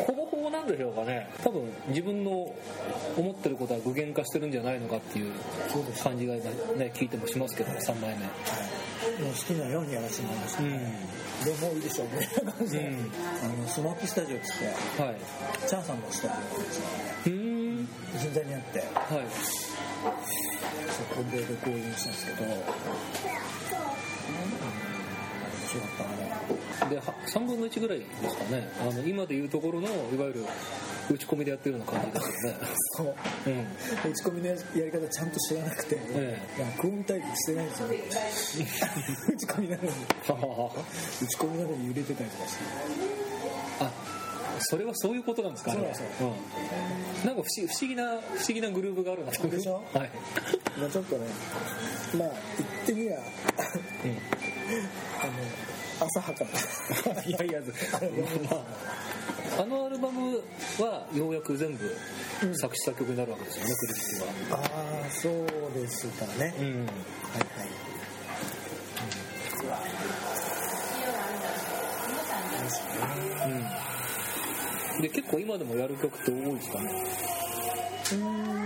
[0.06, 1.30] ほぼもなんでしょうかね。
[1.44, 2.54] 多分自分の
[3.18, 5.34] 思ってることは具現化してるんじゃないのかっていう
[6.04, 6.46] 感じが今
[6.78, 8.26] ね聞いてもしますけど3枚目。
[9.24, 10.70] もう好きなようにやらせてもらいました、うん。
[10.70, 10.78] で
[11.66, 13.12] もういいでしょうみたいな感じで、うん。
[13.44, 14.66] あのスモークスタジオっつって
[15.02, 15.16] はい。
[15.68, 16.90] チャーさんのスタジオなんですよね
[17.26, 17.88] うーん。
[18.22, 18.80] 銀座にあって。
[18.80, 18.90] はい。
[20.90, 22.58] そこでレコーディングしたんですけど、うん、面
[25.70, 25.90] 白かっ
[26.80, 28.68] たなでは3分の1ぐらいですかね。
[28.82, 30.46] あの今でいうところのいわゆる
[31.12, 32.58] 打ち込みでやってるような感じですよね。
[32.98, 33.16] そう。
[33.48, 34.12] うん。
[34.12, 37.88] 打ち込みのやり方ちゃんと知らなくて、えいやクオン待機してないんですよ。
[39.34, 39.90] 打ち込みなのに。
[39.90, 39.94] 打
[41.28, 42.64] ち込みなのに揺れてたりとかして。
[43.82, 43.92] あ
[44.62, 45.72] それはそういうことなんですか？
[45.72, 45.94] そううん、なんか
[47.26, 49.48] 不思不思議な不思議なグループがあるなと。
[49.48, 49.82] でしょ？
[49.94, 50.10] はい、
[50.78, 51.28] まあちょっとね
[52.18, 53.30] まあ言ってみりゃうあの
[56.00, 57.60] 浅はかなん、いやいや
[59.60, 60.42] あのアルバム
[60.80, 61.96] はようやく全部
[62.44, 64.62] うん作詞作曲になるわけですよね、クレジットは。
[64.64, 64.66] あ
[65.08, 65.32] あそう
[65.74, 66.96] ですかね、はいうんはい
[74.96, 76.92] うん、で結構今でもやる曲って多いですかね？
[78.12, 78.59] うーん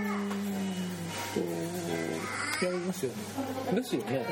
[2.94, 3.16] ますよね。
[3.74, 4.26] ですよね。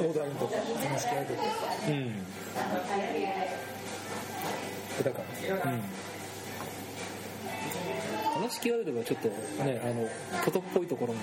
[0.00, 0.54] オーダーインとか
[0.88, 1.42] 話し合いとか
[1.86, 2.24] うんうん
[5.04, 5.82] だからうん
[8.42, 10.08] 話しき合えればちょっとねあの
[10.44, 11.20] ことっぽいところも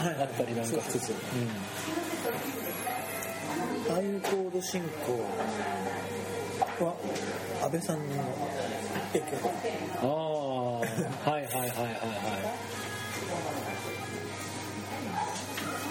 [0.00, 0.88] あったりなんかし。
[0.90, 1.14] つつ、
[3.90, 4.88] ああいうコード進行
[6.84, 6.96] は
[7.62, 8.04] 安倍さんの
[9.12, 9.36] 影響。
[9.36, 9.50] が
[10.02, 10.08] ああ
[10.80, 11.86] はいはいはいはいは
[12.64, 12.77] い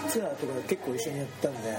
[0.08, 1.70] ツアーとか結構一緒にやったんで。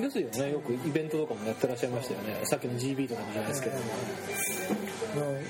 [0.00, 0.52] ですよね。
[0.52, 2.40] よくイベントとかもやってらっしゃいましたよね。
[2.44, 4.69] さっきの GB とかもじゃないですけど、あの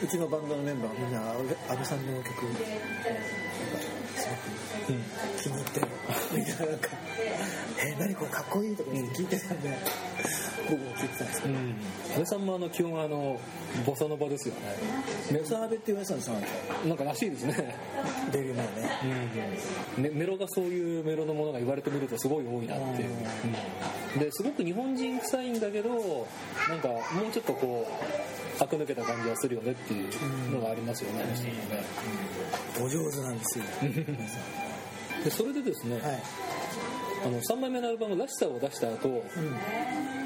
[0.03, 2.63] うちのバンドのメンバーみんな安倍安倍さんの曲なんか
[4.17, 5.81] すごうんく気に入って
[6.33, 6.89] みんななんか
[7.79, 9.77] 「え何これかっこいい」とか聞いてたんで
[10.69, 13.41] 僕も聞いてたんですけどうん、安倍さんもあの基本あの
[13.85, 14.61] ボサノバですよね。
[15.31, 16.35] メサーベって言われてたんですよ
[16.87, 17.75] なんからしいですね、
[18.33, 18.73] デビュー前ね。
[19.97, 23.11] うん、メメロがそういうメロのものが言われてみるとすごい多いなっていう、
[24.15, 26.27] うん、ですごく日本人臭いんだけど
[26.69, 31.85] なんかもうちょっとこう垢抜けた感じがするよねっていうのがありますよね、あの人もね
[32.81, 33.65] お上手なんですよ。
[35.25, 36.23] でそれでですね、んはい。
[37.25, 39.51] あの3枚目のアルバム「らしさ」を出した後、うん。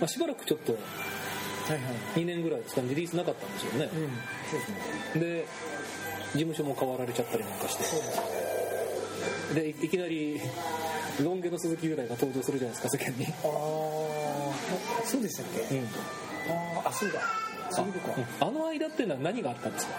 [0.00, 1.76] まあしばらくちょっとはいは
[2.16, 2.20] い。
[2.20, 3.88] 2年ぐらいですかねリリースなかったんですよね。
[3.92, 4.06] うん。
[4.06, 4.12] で
[4.64, 4.68] す
[5.18, 5.20] ね。
[5.20, 5.46] で
[6.34, 7.84] 事務所も変わられちゃったりなんかして。
[9.54, 10.40] でいいきなり
[11.20, 15.76] ロン毛の鈴木由来が登場するじゃないですか世間に、ああそうでしたっけ？
[15.76, 16.88] うん、あー。
[16.88, 17.20] あそうだ
[18.40, 19.94] あの間っていうのは何があったんですか？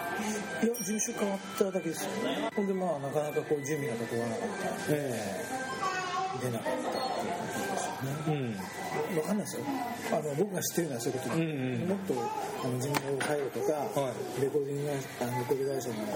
[0.62, 2.10] いや事務所変わっただけですよ。
[2.54, 4.56] ほんでまあなかなかこう準備が整わなかった
[4.90, 5.44] え
[6.42, 7.00] 出なかったっていうこ
[7.66, 8.14] とですよね。
[8.28, 9.18] えうん。
[9.18, 9.64] わかんないですよ。
[10.12, 14.40] あの僕が知ってるのはそういうことで、うんうんもっとあの人員を変えるとか、はい。
[14.40, 16.06] レコーディング会社あのレコーディング会社の方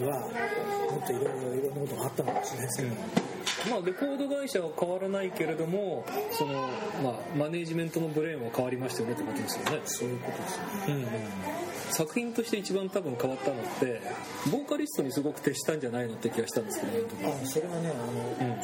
[0.00, 2.94] ではもっといろいろいろんなことがあったのかもしれないですけど、
[3.68, 6.68] まあレコード会社は変わらないけれどもその、
[7.02, 9.80] まあ、マネージメントのブレーンは変わりましたよねってことですよね。
[9.84, 10.70] そういうことですよね。
[10.88, 10.94] うん。
[10.94, 11.10] うん
[11.90, 14.00] 作品として一番多分変わったのって
[14.50, 17.04] ボーカリストにすごく徹したんじゃないのって気がしたんですけどね
[17.42, 18.56] あそれはねあのうん。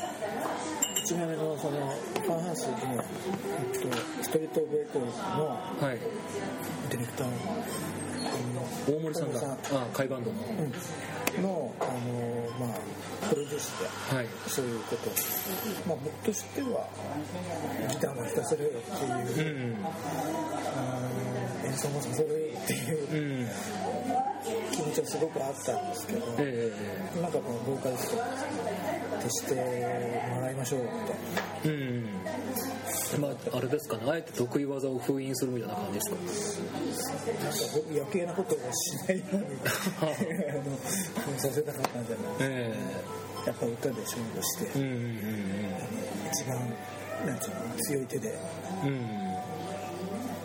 [1.07, 2.77] 1枚目のそのファンハウスの、
[3.75, 5.99] えっと、 Street of Echoes のはい。
[6.91, 7.33] ディレクターの
[8.87, 10.37] 大森さんだ大森ああ海バンドの。
[10.59, 10.73] うん
[11.41, 12.79] のあの、まあ、
[13.29, 13.71] プロデュース
[14.11, 14.27] ではい。
[14.49, 15.11] そういうこと。
[15.89, 16.87] まあ僕としては
[17.91, 18.73] ギターも弾かせるよっ
[19.35, 19.77] ていうう、ん。
[21.67, 23.49] 演奏もさせるよっていううん
[25.01, 26.73] はすごくあったんですけど、え
[27.21, 29.55] なんかこのボーカリスト消して
[30.35, 31.07] もらいましょうみたいな
[31.65, 32.07] えうん。
[33.21, 34.03] まああれですかね。
[34.11, 36.73] あえて得意技を封印するみたいな感じですか？
[36.75, 39.43] なんか僕余計なことをしないように
[40.01, 40.07] あ
[41.31, 42.75] のさせたかったんじゃないえ
[43.47, 45.19] やっぱ歌で勝負して、えうんうん
[46.33, 46.59] 一番
[47.27, 48.39] なんていうの強い手で
[48.85, 49.26] うん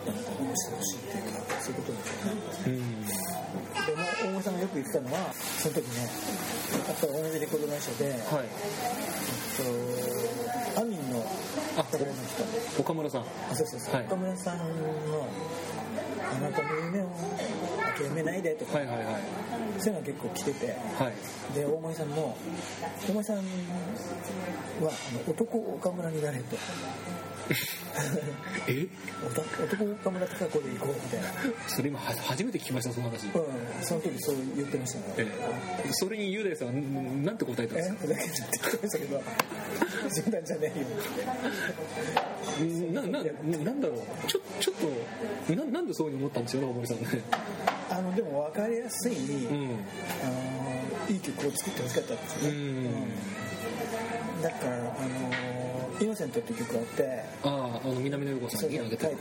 [0.06, 0.14] うん。
[0.14, 0.98] なんかこうしてほしい。
[0.98, 2.08] っていうかそういうことです。
[2.10, 2.34] よね
[2.66, 8.46] うんでまあ大森さんがよく言ってたのはその時ねやっぱり同じレコード会社で、はいえ
[10.70, 11.24] っとアミンの
[11.76, 14.04] あ方の人岡村さんあそうそうそう、はい。
[14.06, 14.64] 岡村さんの
[16.30, 17.08] 「あなたの夢を
[17.98, 19.06] 諦めないで」とか、はいはいはい。
[19.78, 20.66] そういうのが結構来てて。
[20.98, 21.54] はい。
[21.54, 22.36] で大森さんも
[23.08, 23.42] 大森さんは
[24.80, 26.56] あの男岡村になれと
[28.68, 28.86] え？
[29.24, 31.28] 男岡村孝子で行こうみたいな。
[31.68, 33.32] それ今は初めて聞きましたその話、うん
[33.82, 35.04] その時そう言ってましたね。
[35.18, 35.26] え
[35.86, 35.88] え。
[35.92, 37.98] それに雄大さんはんなんて答えたんえですか？
[38.00, 39.22] ふざけんなって言ってましたけど。
[40.12, 40.80] 冗談じゃねえ
[42.86, 42.92] よ。
[42.92, 43.08] なな
[43.64, 43.98] なんだろう。
[44.28, 44.74] ちょちょっ
[45.46, 47.00] とななんでそう思ったんですよね大森さん。
[47.00, 47.06] ね
[47.90, 49.12] あのでも分かりやすい、
[49.46, 49.70] うん。
[50.24, 54.42] あのいい曲を作ってほしかったんですうよね、ん。
[54.42, 54.88] だからあの
[56.04, 59.16] 「イノセント」っていう曲があってあああの南野陽子さんにあげたあれ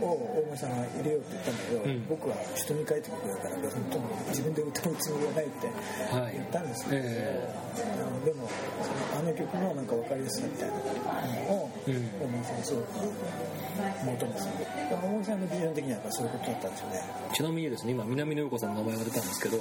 [0.00, 2.06] を大森さんが入れようって言ったんだけど、うん。
[2.08, 6.32] 僕は人に書いた曲だから本当に自分で歌うつもりはないってはい。
[6.34, 7.48] 言ったんですけど、え。
[7.74, 8.48] あのでも
[9.18, 11.94] あの曲のなんか分かりやすさみたいなのをうん。
[11.94, 12.86] 大森さんにすごく
[13.74, 14.38] 求めて
[14.90, 17.00] た大森さんのビジョン的にはそういうことだったんですよね。
[17.34, 19.58] ちなみにですね今南野陽子さんの名前が出たんですけど、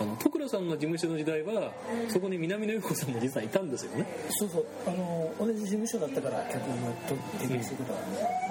[0.00, 1.72] あの徳良さんの事務所の時代は
[2.08, 4.06] そこに南野陽子さんも実はいたんですよね。
[4.30, 6.58] そうそうあの同じ事務所だったから曲を
[7.08, 7.98] とデビューすることは、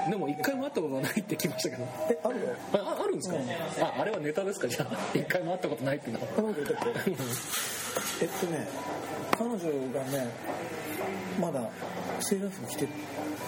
[0.10, 1.88] でも一回も会ったことがないって聞きましたけど。
[2.10, 3.36] えあるよあああるんですか、
[3.86, 4.68] ああれはネタですか？
[4.68, 6.28] じゃあ一回も会ったことないっていうのは。
[6.36, 6.72] 彼女だって
[8.22, 8.68] えっとね
[9.38, 10.28] 彼女がね
[11.40, 11.70] まだ
[12.20, 12.88] セーラー服着て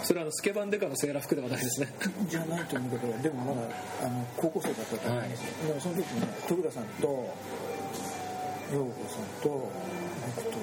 [0.04, 1.88] それはあのスケバンデカのセーラー服ではないですね。
[2.28, 3.68] じゃないと思うけどでもまだ
[4.06, 7.08] あの高校生だったと思うんですよ、でもその時にね徳田さんと
[8.74, 10.58] 陽子さんと僕と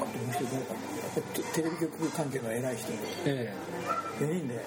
[0.00, 0.72] あともう一人誰か。
[0.72, 0.78] な
[1.14, 2.92] テテレビ局関係の偉い人
[3.26, 3.52] え
[4.18, 4.60] 4人で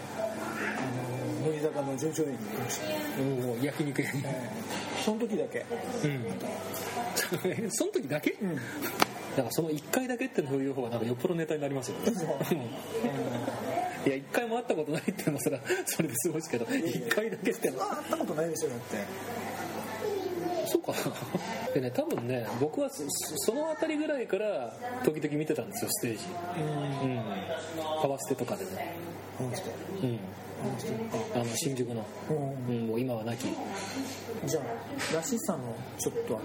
[0.58, 2.86] あの乃木坂の上場園に行きました、
[3.20, 4.24] えもう焼肉屋に。
[4.26, 5.64] えーその時だけ。
[6.04, 6.08] う
[7.68, 7.70] ん。
[7.70, 8.56] その時だけ、うん。
[8.56, 8.62] だ
[9.38, 12.12] からその1回だけっていう方がなんかよっぽどネタになりますよね。
[14.08, 17.92] いや1回も会ったことないっていうのはそれはそれですごいですけど1回だけってのは。
[17.92, 18.98] あ会ったことないでしょだって
[20.76, 20.98] そうかな。
[21.74, 26.26] でね多分ね僕はそその辺りぐらいから時々見てたんですよステージ。
[27.04, 27.22] うん。
[28.02, 28.96] パワステとかでね。
[29.40, 29.44] う
[30.06, 30.20] ん。
[31.34, 32.76] あの新宿の、うん。
[32.76, 33.48] うん、もう今はなき。
[34.46, 34.62] じゃ
[35.12, 36.42] あらしさのちょっと後。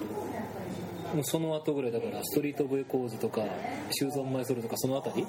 [1.14, 3.42] もうその後ぐらいだから Street of Echoes とか
[3.90, 5.26] Shoes on My Soul とかその辺り？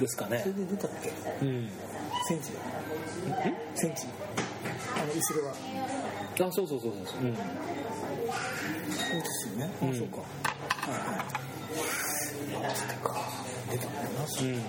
[0.00, 0.38] ですかね。
[0.38, 1.10] それで出たっけ？
[1.44, 1.68] うん。
[2.28, 2.52] センチ。
[3.74, 4.06] センチ。
[4.94, 5.54] あの後ろは。
[6.48, 7.20] あそうそうそうそう。
[7.22, 7.36] うん
[9.10, 9.90] そうですよね、うん。
[9.90, 10.16] あそうか。
[10.18, 10.24] は
[10.96, 11.00] い。
[11.16, 11.46] はい
[13.70, 13.94] 出たん。
[13.94, 14.62] だよなうん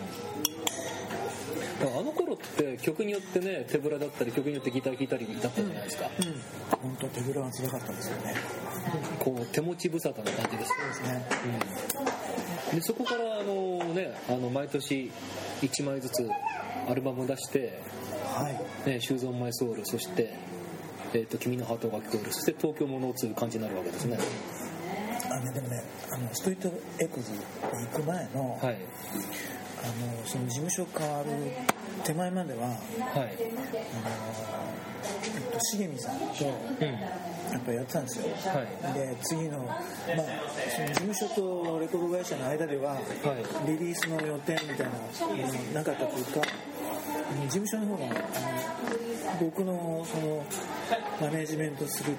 [1.79, 6.21] あの頃って曲によってね手ぶらだったり曲によってギター弾いたりだったじゃないですか、う
[6.87, 6.89] ん。
[6.89, 8.33] 本当手ぶらは辛かったですよね。
[9.19, 11.25] こう手持ち無沙汰な感じですそうですね。
[12.71, 12.75] うん。
[12.77, 15.11] でそこからあのねあの毎年
[15.61, 16.27] 1枚ずつ
[16.89, 17.79] アルバムを出して
[18.33, 18.89] はい。
[18.89, 20.33] ね、シューズ・オン・マイ・ソウルそして、
[21.13, 24.17] えーと「君のハートが聞こえる」そして「東京もの」という感じになるわけですね。
[25.29, 28.77] あのでもねあのストリートエクズに行く前の,、はい。
[29.83, 31.29] あのその事務所変わる
[32.03, 33.47] 手前まではあの、はいえっ
[35.51, 36.25] と、重見さんと
[36.81, 36.99] うん。
[37.47, 38.25] やっぱやってたんですよ。
[38.51, 38.93] はい。
[38.93, 39.77] で次のまあ
[40.75, 43.03] その事務所とレコード会社の間では、はい。
[43.67, 46.41] リリースの予定みたいなのなかったというか
[47.31, 50.43] あの事務所の方があの僕のその
[51.21, 52.13] マネージメントする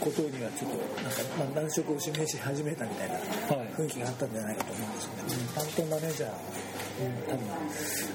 [0.00, 3.20] ことにはちょっとなんか、まあ、難色を示し始めたみたいなは
[3.64, 3.68] い。
[3.76, 5.22] 雰囲気があったんじゃないかと思うんですよね、
[5.54, 7.50] 担当マネージャー、うん、多分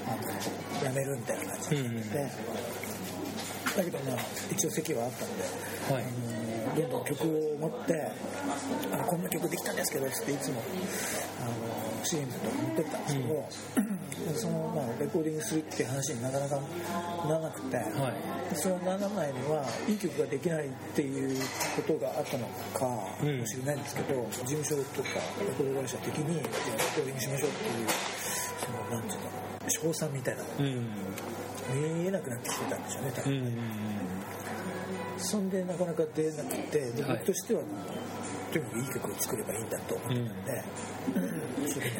[0.06, 1.74] あの辞めるみたいな感じ。
[1.76, 2.18] になって、
[3.76, 4.18] だけどまあ
[4.52, 5.42] 一応席はあったので、
[5.94, 6.04] はい。
[6.04, 8.10] あのどんどん曲を持って
[8.92, 10.62] あのこんな曲できたんですけどつっていつも
[11.40, 11.50] あの
[12.04, 13.48] CM と持ってったんですけど、
[14.34, 16.56] その、まあ、レコーディングするっていう話になかなか
[17.26, 18.56] ならなくて、はい。
[18.56, 21.38] それならないのはいい曲ができないっていう
[21.76, 22.86] ことがあったのか
[23.22, 25.08] もしれないんですけど、事務所とか
[25.40, 27.88] レコード会社的にじゃあレコーディングしましょうっていう
[28.60, 29.30] そのなんていうの
[29.68, 30.88] 賞賛みたいなのがうん。
[32.00, 33.32] 見えなくなってきてたんでしょうね多分。
[33.32, 33.58] うん
[35.16, 37.62] そんでなかなか出なくて僕としては
[38.54, 40.64] とにかくいい曲を作ればいいんだと思ってたんで、
[41.66, 41.92] それで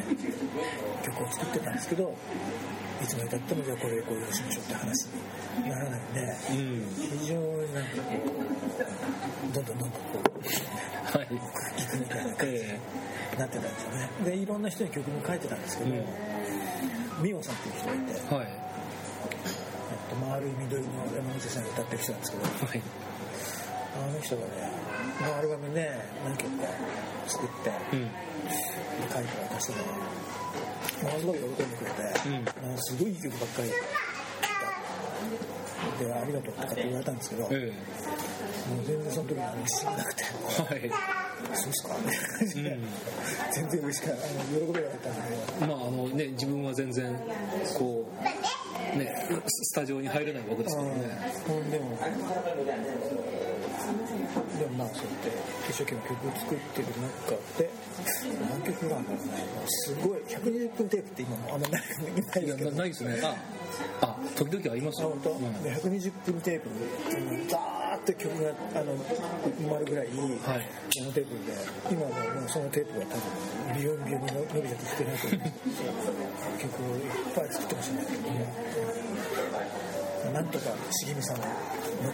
[1.02, 2.14] 曲を作ってたんですけど
[3.02, 5.06] いつまでたってもじゃあこれこういうしましょうって話
[5.58, 6.86] にならないんでうん
[7.18, 8.14] 非常になんかこ
[9.50, 12.60] うどんどんどんどんこうはいくみたいな感じに
[13.38, 14.10] なってたんですよね。
[14.24, 16.04] でいろんな人に曲も書いてたんですけど、うん。
[17.42, 18.58] さんっていう人がいて、はいえ
[19.94, 22.82] っと、丸い緑の山口さんが歌ってる人なんですけどはい
[23.94, 24.48] あの人がね、
[25.38, 25.88] アルバムね、
[26.24, 26.66] 何曲か
[27.26, 28.10] 作って、うん。
[29.12, 29.78] 書いて渡してね、
[31.02, 32.34] ものすごい喜んでくれて、うん。
[32.68, 33.68] もうすごいいい曲ばっかり
[36.04, 37.72] で、ありがとうとかって言われたんですけど、もうえ
[38.86, 40.90] 全然その時は自信なくて、えはい。
[41.54, 41.94] そうっすか？
[42.04, 42.78] みたいな感じで、
[43.52, 44.34] 全然嬉しかったあの
[44.66, 47.14] 喜べなかったんだけどまああのね自分は全然
[47.76, 48.10] こ
[48.94, 49.14] うね
[49.46, 50.94] スタジオに入れないわけですからね。
[51.48, 51.98] うん、でも
[54.58, 55.30] でもまあそうやって
[55.68, 57.70] 一生懸命曲を作ってる中で
[58.50, 59.32] 何曲があるんだろうね。
[59.66, 60.18] すごい。
[60.28, 61.82] 120分テープって今もあんまない
[62.46, 63.20] ないなないですね。
[63.22, 63.34] あ
[64.00, 65.08] あ時々ありますよ。
[65.08, 65.62] あ本当、うん。
[65.62, 70.68] で120分テープにザーって曲があの埋まるぐらい、はい。
[70.90, 71.52] そのテープで
[71.90, 75.40] 今はもうそのテープが多分ビヨンビヨンに伸びてきてないと思う
[76.58, 78.46] 曲をいっぱい作ってほしいんだけどね、
[80.32, 81.44] なんとか茂美さんの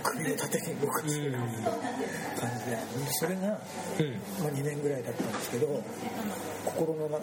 [0.02, 1.48] 首を縦に動かすような感
[2.58, 3.46] じででそれが、うん。
[3.46, 5.82] まあ、2年ぐらいだったんですけど
[6.64, 7.18] 心のな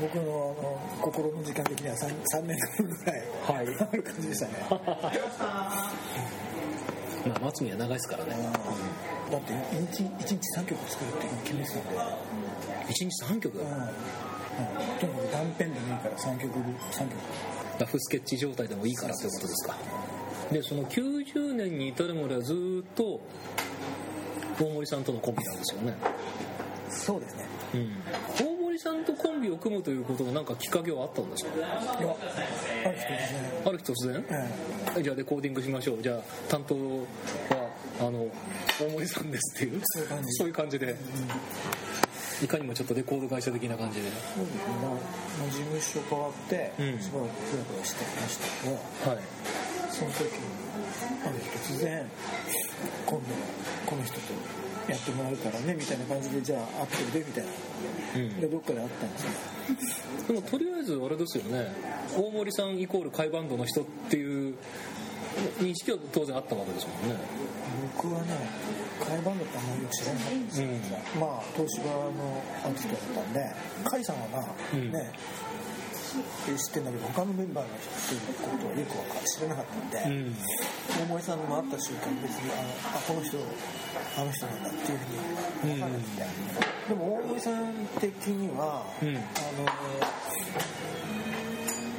[0.00, 3.66] 僕の心の時間的には 3, 3年ぐらい、はい。
[3.92, 4.52] ある感じでしたね。
[7.26, 8.30] まあ松見は長いですからね。
[9.30, 12.58] だって1日 ,1 日3曲作るっていうのを決めてたんで、うん
[12.88, 13.58] 1日3曲？
[13.58, 13.64] うん、
[14.98, 17.16] とにかく断片でもいいから3曲3曲。
[17.78, 19.76] ラフスケッチ状態でもいいからということですか
[20.52, 23.20] でその90年に至るまではずーっと
[24.58, 25.94] 大森さんとのコンビなんですよね。
[26.90, 27.46] そうですね。
[27.74, 27.92] うん。
[28.46, 31.56] 大森さんとコンビを組むということがなんかきっかけはあったんですか？
[31.56, 31.68] いや
[33.66, 34.24] ある日突然？
[34.96, 36.02] えじゃあレコーディングしましょう。
[36.02, 36.80] じゃあ担当は
[38.00, 38.26] あの
[38.80, 39.80] 大森さんですっていう。
[39.84, 40.32] そういう感じ。
[40.32, 40.96] そういう感じで、
[42.42, 44.08] いかにもちょっとレコード会社的な感じで。
[44.34, 44.60] そうですね。
[44.82, 46.98] まあまあ事務所変わってうん。
[47.00, 49.22] しばらくふらふらしてましたけど、はい
[49.98, 50.28] その時に
[51.26, 52.06] ある日突然
[53.06, 53.24] 今度
[53.86, 54.20] この人と
[54.88, 57.50] やってもらうからねみたいな感じでじゃあ会ってるでみたいな。
[58.14, 58.40] うん。
[58.40, 59.30] でどっかで会ったんですよ
[60.28, 61.72] でもとりあえずあれですよね。
[62.16, 64.54] 大森さんイコール甲斐バンドの人っていう
[65.60, 67.16] 認識は当然あったわけですもんね。
[67.96, 68.28] 僕はね
[69.00, 71.20] 甲斐バンドってあんまりよく知らなかったんですよ、うん。
[71.20, 74.92] まあ東芝のアーティストだったんで甲斐さんはまあうん。
[74.92, 75.12] ね、
[76.08, 80.36] 知ってんだけど他のメンバーの人っていうことをよくわか知らなかったんで、うん
[80.88, 83.36] 大森さんも会った瞬間別にあのあこの人
[84.16, 86.24] あの人なんだっていうふうに分からなくて、
[86.88, 89.24] でも大森さん的には、うんあの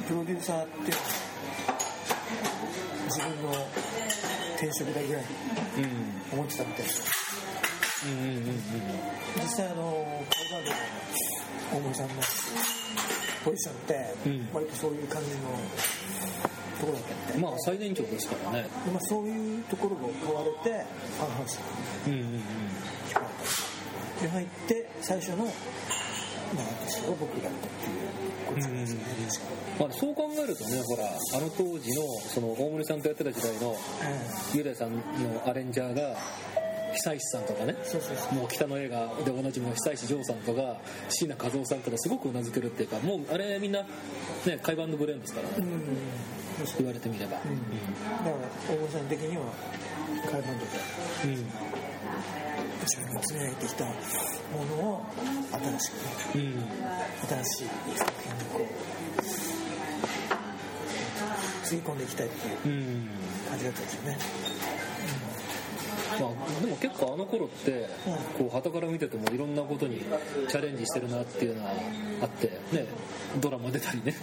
[0.08, 0.92] プロデューサーって
[3.06, 3.52] 自分の
[4.56, 5.28] 転職だぐらいに
[6.32, 10.76] 思ってたみたいですうん実際あのカイバードの
[11.72, 12.14] 大森さんの
[13.44, 14.48] ポジションってうん。
[14.54, 15.36] 割とそういう感じの
[16.80, 18.68] ところだったまあ最年長ですからね。
[18.84, 20.84] でまあ、そういうところを買われて
[21.18, 21.60] ファンハウス
[22.06, 22.34] にうんうんうん。
[22.34, 22.42] 引っ
[23.12, 28.10] 張ったで入って最初の、まあ、アーティストが僕だったっていう
[28.46, 33.76] ことですよね、確かまあ、そう考えるとねほらあの当時のその大森さんとやってた時代の
[34.52, 35.02] 雄大さんの
[35.46, 36.16] アレンジャーが
[36.94, 37.74] 久石さんとかね。
[38.32, 40.76] もう北の映画でおなじみの久石譲さんとか
[41.08, 43.86] 椎名和夫さんとかすごくうなずけるっていうかもうあれみんなね
[44.62, 45.82] 海バンドブレーンですからねうん。
[46.78, 47.38] 言われてみれば。
[47.44, 47.58] うん。
[47.58, 47.64] だ
[48.30, 48.36] か
[48.68, 49.42] ら大森さん的には
[50.30, 50.70] カイバンドで
[51.24, 51.34] うん。
[51.34, 51.44] うん
[52.80, 53.94] 自分が積み上げてきたもの
[54.90, 55.02] を
[55.52, 56.00] 新しくね
[56.34, 56.40] うん。
[57.28, 57.66] 新しい
[57.96, 58.62] 作品にこう
[61.62, 63.08] つぎ込んでいきたいっていううん。
[63.48, 64.16] 感じだったんですよね。
[64.18, 64.24] ま
[66.26, 67.88] あ、でも結構あの頃って
[68.38, 70.00] こう傍から見ててもいろんなことに
[70.48, 71.72] チャレンジしてるなっていうのは
[72.22, 72.86] あってね
[73.40, 74.14] ドラマ出たりね。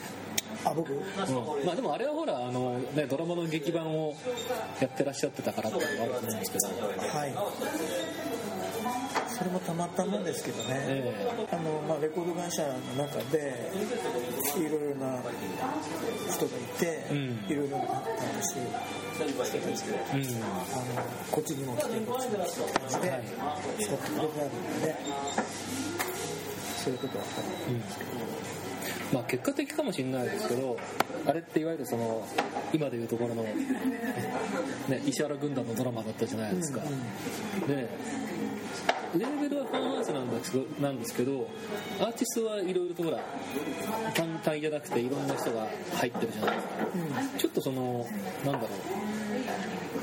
[0.66, 0.94] あ僕？
[0.94, 1.00] うん。
[1.66, 4.16] まあでもあれはほらあの、ね、ドラマの劇版を
[4.82, 6.68] やってらっしゃってたからっていうのがあると思うんですけど、
[7.18, 7.34] はい。
[9.30, 12.64] それもたまたまですけどね、えあのまあ、レコード会社
[12.98, 13.72] の中で
[14.58, 15.20] いろいろな
[16.32, 17.46] 人がいて、うん。
[17.48, 19.07] いろいろな話してたんですけど、え
[20.14, 21.02] うんあの
[21.32, 23.22] こっちにも来てこっちにも来て感じではい。
[23.84, 24.96] 使ってくれてあるので。
[26.88, 28.12] そういうことはあったんですけど、
[29.12, 30.78] まあ結果的かもしれないですけど
[31.26, 32.26] あれっていわゆるその
[32.74, 33.54] 今でいうところの、ね、
[35.06, 36.82] 石原軍団のドラマだったじゃないですか、
[37.68, 37.90] で
[39.16, 41.50] レーベルはファンハウスなんですけどなんですけど
[42.00, 43.20] アーティストはいろいろとほら
[44.14, 46.74] 単体じゃなくていろんな人が入ってるじゃないですか。
[47.40, 48.06] ちょっとその
[48.46, 48.70] なんだろう。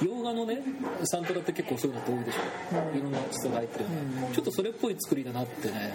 [0.02, 0.60] 洋画のね
[1.04, 5.94] サントラって結構そういうのって多いでしょ、いろんなアーティストが入ってるような、ちょっとそれっぽい作りだなってね、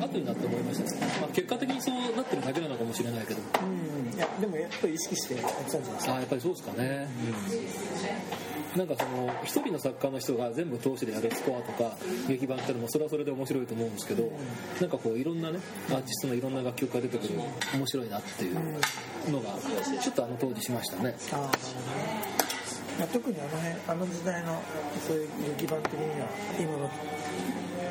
[0.00, 0.90] 後になって思いました。
[0.92, 3.40] ね、まあ、結果的にそうなってるだけなのかもしれないけど。
[3.62, 4.14] うん。
[4.14, 6.14] いやでもやっぱり意識してやってたんじゃないですか。
[6.14, 7.08] あやっぱりそうですかね、
[8.76, 11.96] なんかその一人の作家の人が全部通しでやるスコアとか
[12.26, 14.30] 劇版ってのもそれはそれで面白いと思うんですけど、
[14.80, 15.58] なんかこういろんなね
[15.90, 17.34] アーティストのいろんな楽曲が出てくる
[17.74, 18.54] 面白いなっていう
[19.30, 19.50] のが
[20.00, 21.14] ちょっとあの当時しましたね。
[22.98, 24.62] まあ、特にあの辺あの時代の
[25.06, 26.26] そういう劇版的には
[26.58, 26.90] 今の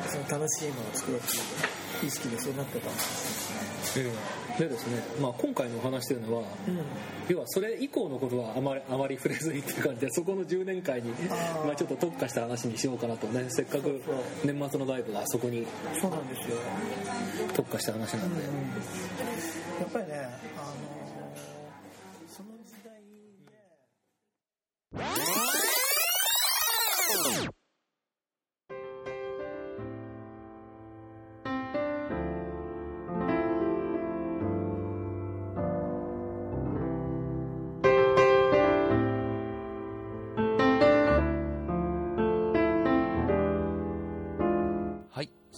[0.08, 1.36] その楽しいのを作ろうって。
[1.36, 2.90] いう意識でそうなってた。
[2.90, 4.42] んですええ。
[4.58, 6.44] でですね、まあ、今回のお話というのは、
[7.28, 11.10] 要はそれ以降のことはあまりあまり触れずにっていう感じでそこの10年間に
[11.64, 14.02] まあ、ちょっと特化した話にしようかなとねせっかく
[14.44, 15.66] 年末のライブがそこに
[16.00, 16.56] そうなんですよ、
[17.54, 18.48] 特化した話なんで、や
[19.86, 20.74] っぱりね、あの
[22.28, 22.92] その時代
[23.46, 23.54] で
[27.46, 27.61] は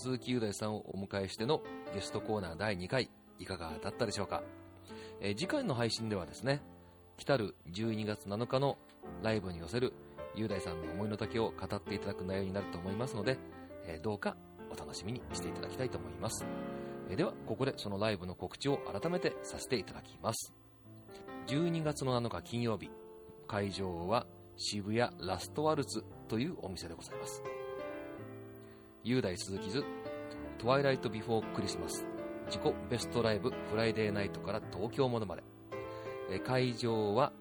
[0.04, 1.62] 鈴木雄大さんをお迎えしての
[1.94, 4.42] ゲストコーナー第2回、いかがだったでしょうか？
[5.22, 6.60] えー次回の配信ではですね、
[7.16, 8.76] 来たる12月7日の
[9.22, 9.94] ライブに寄せる
[10.36, 13.38] 雄大さんの思いの丈を語っていただく内容になると思いますので、
[13.86, 14.36] えーどうか
[14.70, 16.44] お楽しみにしていただきたいと思います。
[17.08, 20.52] えーでは、ここでそのライブの告知を改めてさせていただきます。
[21.46, 22.90] 12月の7日金曜日、
[23.48, 24.26] 会場は
[24.58, 27.42] 渋谷ラストワルツというお店でございます。
[29.04, 29.84] 雄大鈴木図
[30.56, 32.06] トワイライトビフォークリスマス
[32.46, 35.44] 自己ベストライブフライデーナイトから東京ものまで。
[36.30, 37.34] え会場は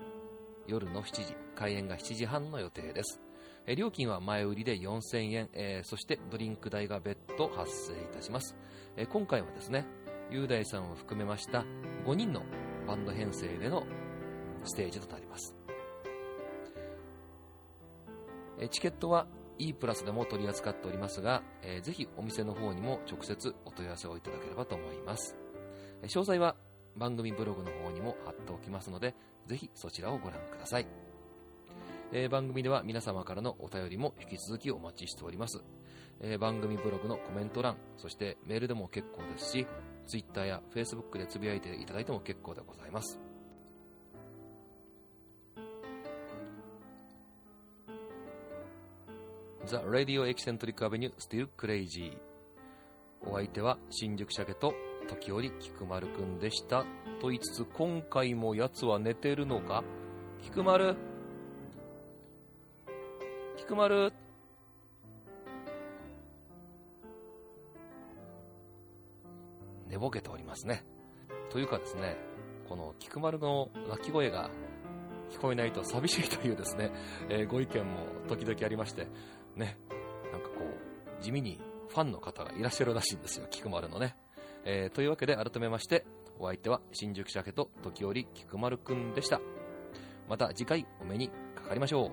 [0.67, 3.21] 夜の7時開演が7時半の予定です。
[3.65, 8.57] え料金は前売りで4000円、えそしてドリンク代が別途発生いたします。
[8.97, 9.85] え今回はですね
[10.29, 11.63] 雄大さんを含めました
[12.05, 12.43] 5人の
[12.85, 13.85] バンド編成での
[14.65, 15.55] ステージとなります。
[18.69, 19.27] チケットは
[19.59, 25.35] E プラスでも取り扱っておりますが、えーぜひお店の方にも直接お問い合わせをいただければと思います。
[26.03, 26.55] 詳細は
[26.95, 29.15] 番組ブログの方にも貼っておきますので、
[29.47, 30.87] ぜひそちらをご覧ください。
[32.11, 35.63] えー番組では皆様からのお便りも引き続きお待ちしております。
[36.19, 39.67] えー番組ブログのコメント欄、そしてメールでも結構ですし、
[40.05, 43.19] Twitter や Facebook でつぶやいていただいても結構でございます。
[49.65, 53.29] The Radio Eccentric Avenue Still Crazy。
[53.29, 54.73] お相手は新宿鮭と
[55.07, 56.85] 時折菊丸くんでした。
[57.21, 59.85] と言いつつ、今回も奴は寝てるのか？
[60.41, 60.97] 菊丸
[63.55, 64.11] 菊丸
[69.87, 70.83] 寝ぼけておりますね。
[71.49, 72.17] というかですね、
[72.67, 74.49] この菊丸の鳴き声が
[75.29, 76.91] 聞こえないと寂しいというですね、
[77.29, 79.07] えーご意見も時々ありまして、
[79.55, 79.77] ね、
[80.31, 80.55] なんかこ
[81.19, 84.15] う、地味にファンの方がいらっしゃるらしいんですよ、菊丸のね。
[84.65, 86.05] えーというわけで改めまして、
[86.39, 89.39] お相手は新宿鮭と時折菊丸くんでした。
[90.27, 92.11] また次回お目にかかりましょう。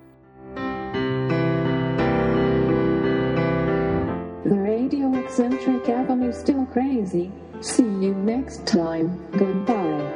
[4.49, 7.31] The radio eccentric avenue still crazy.
[7.61, 9.11] See you next time.
[9.33, 10.10] Goodbye.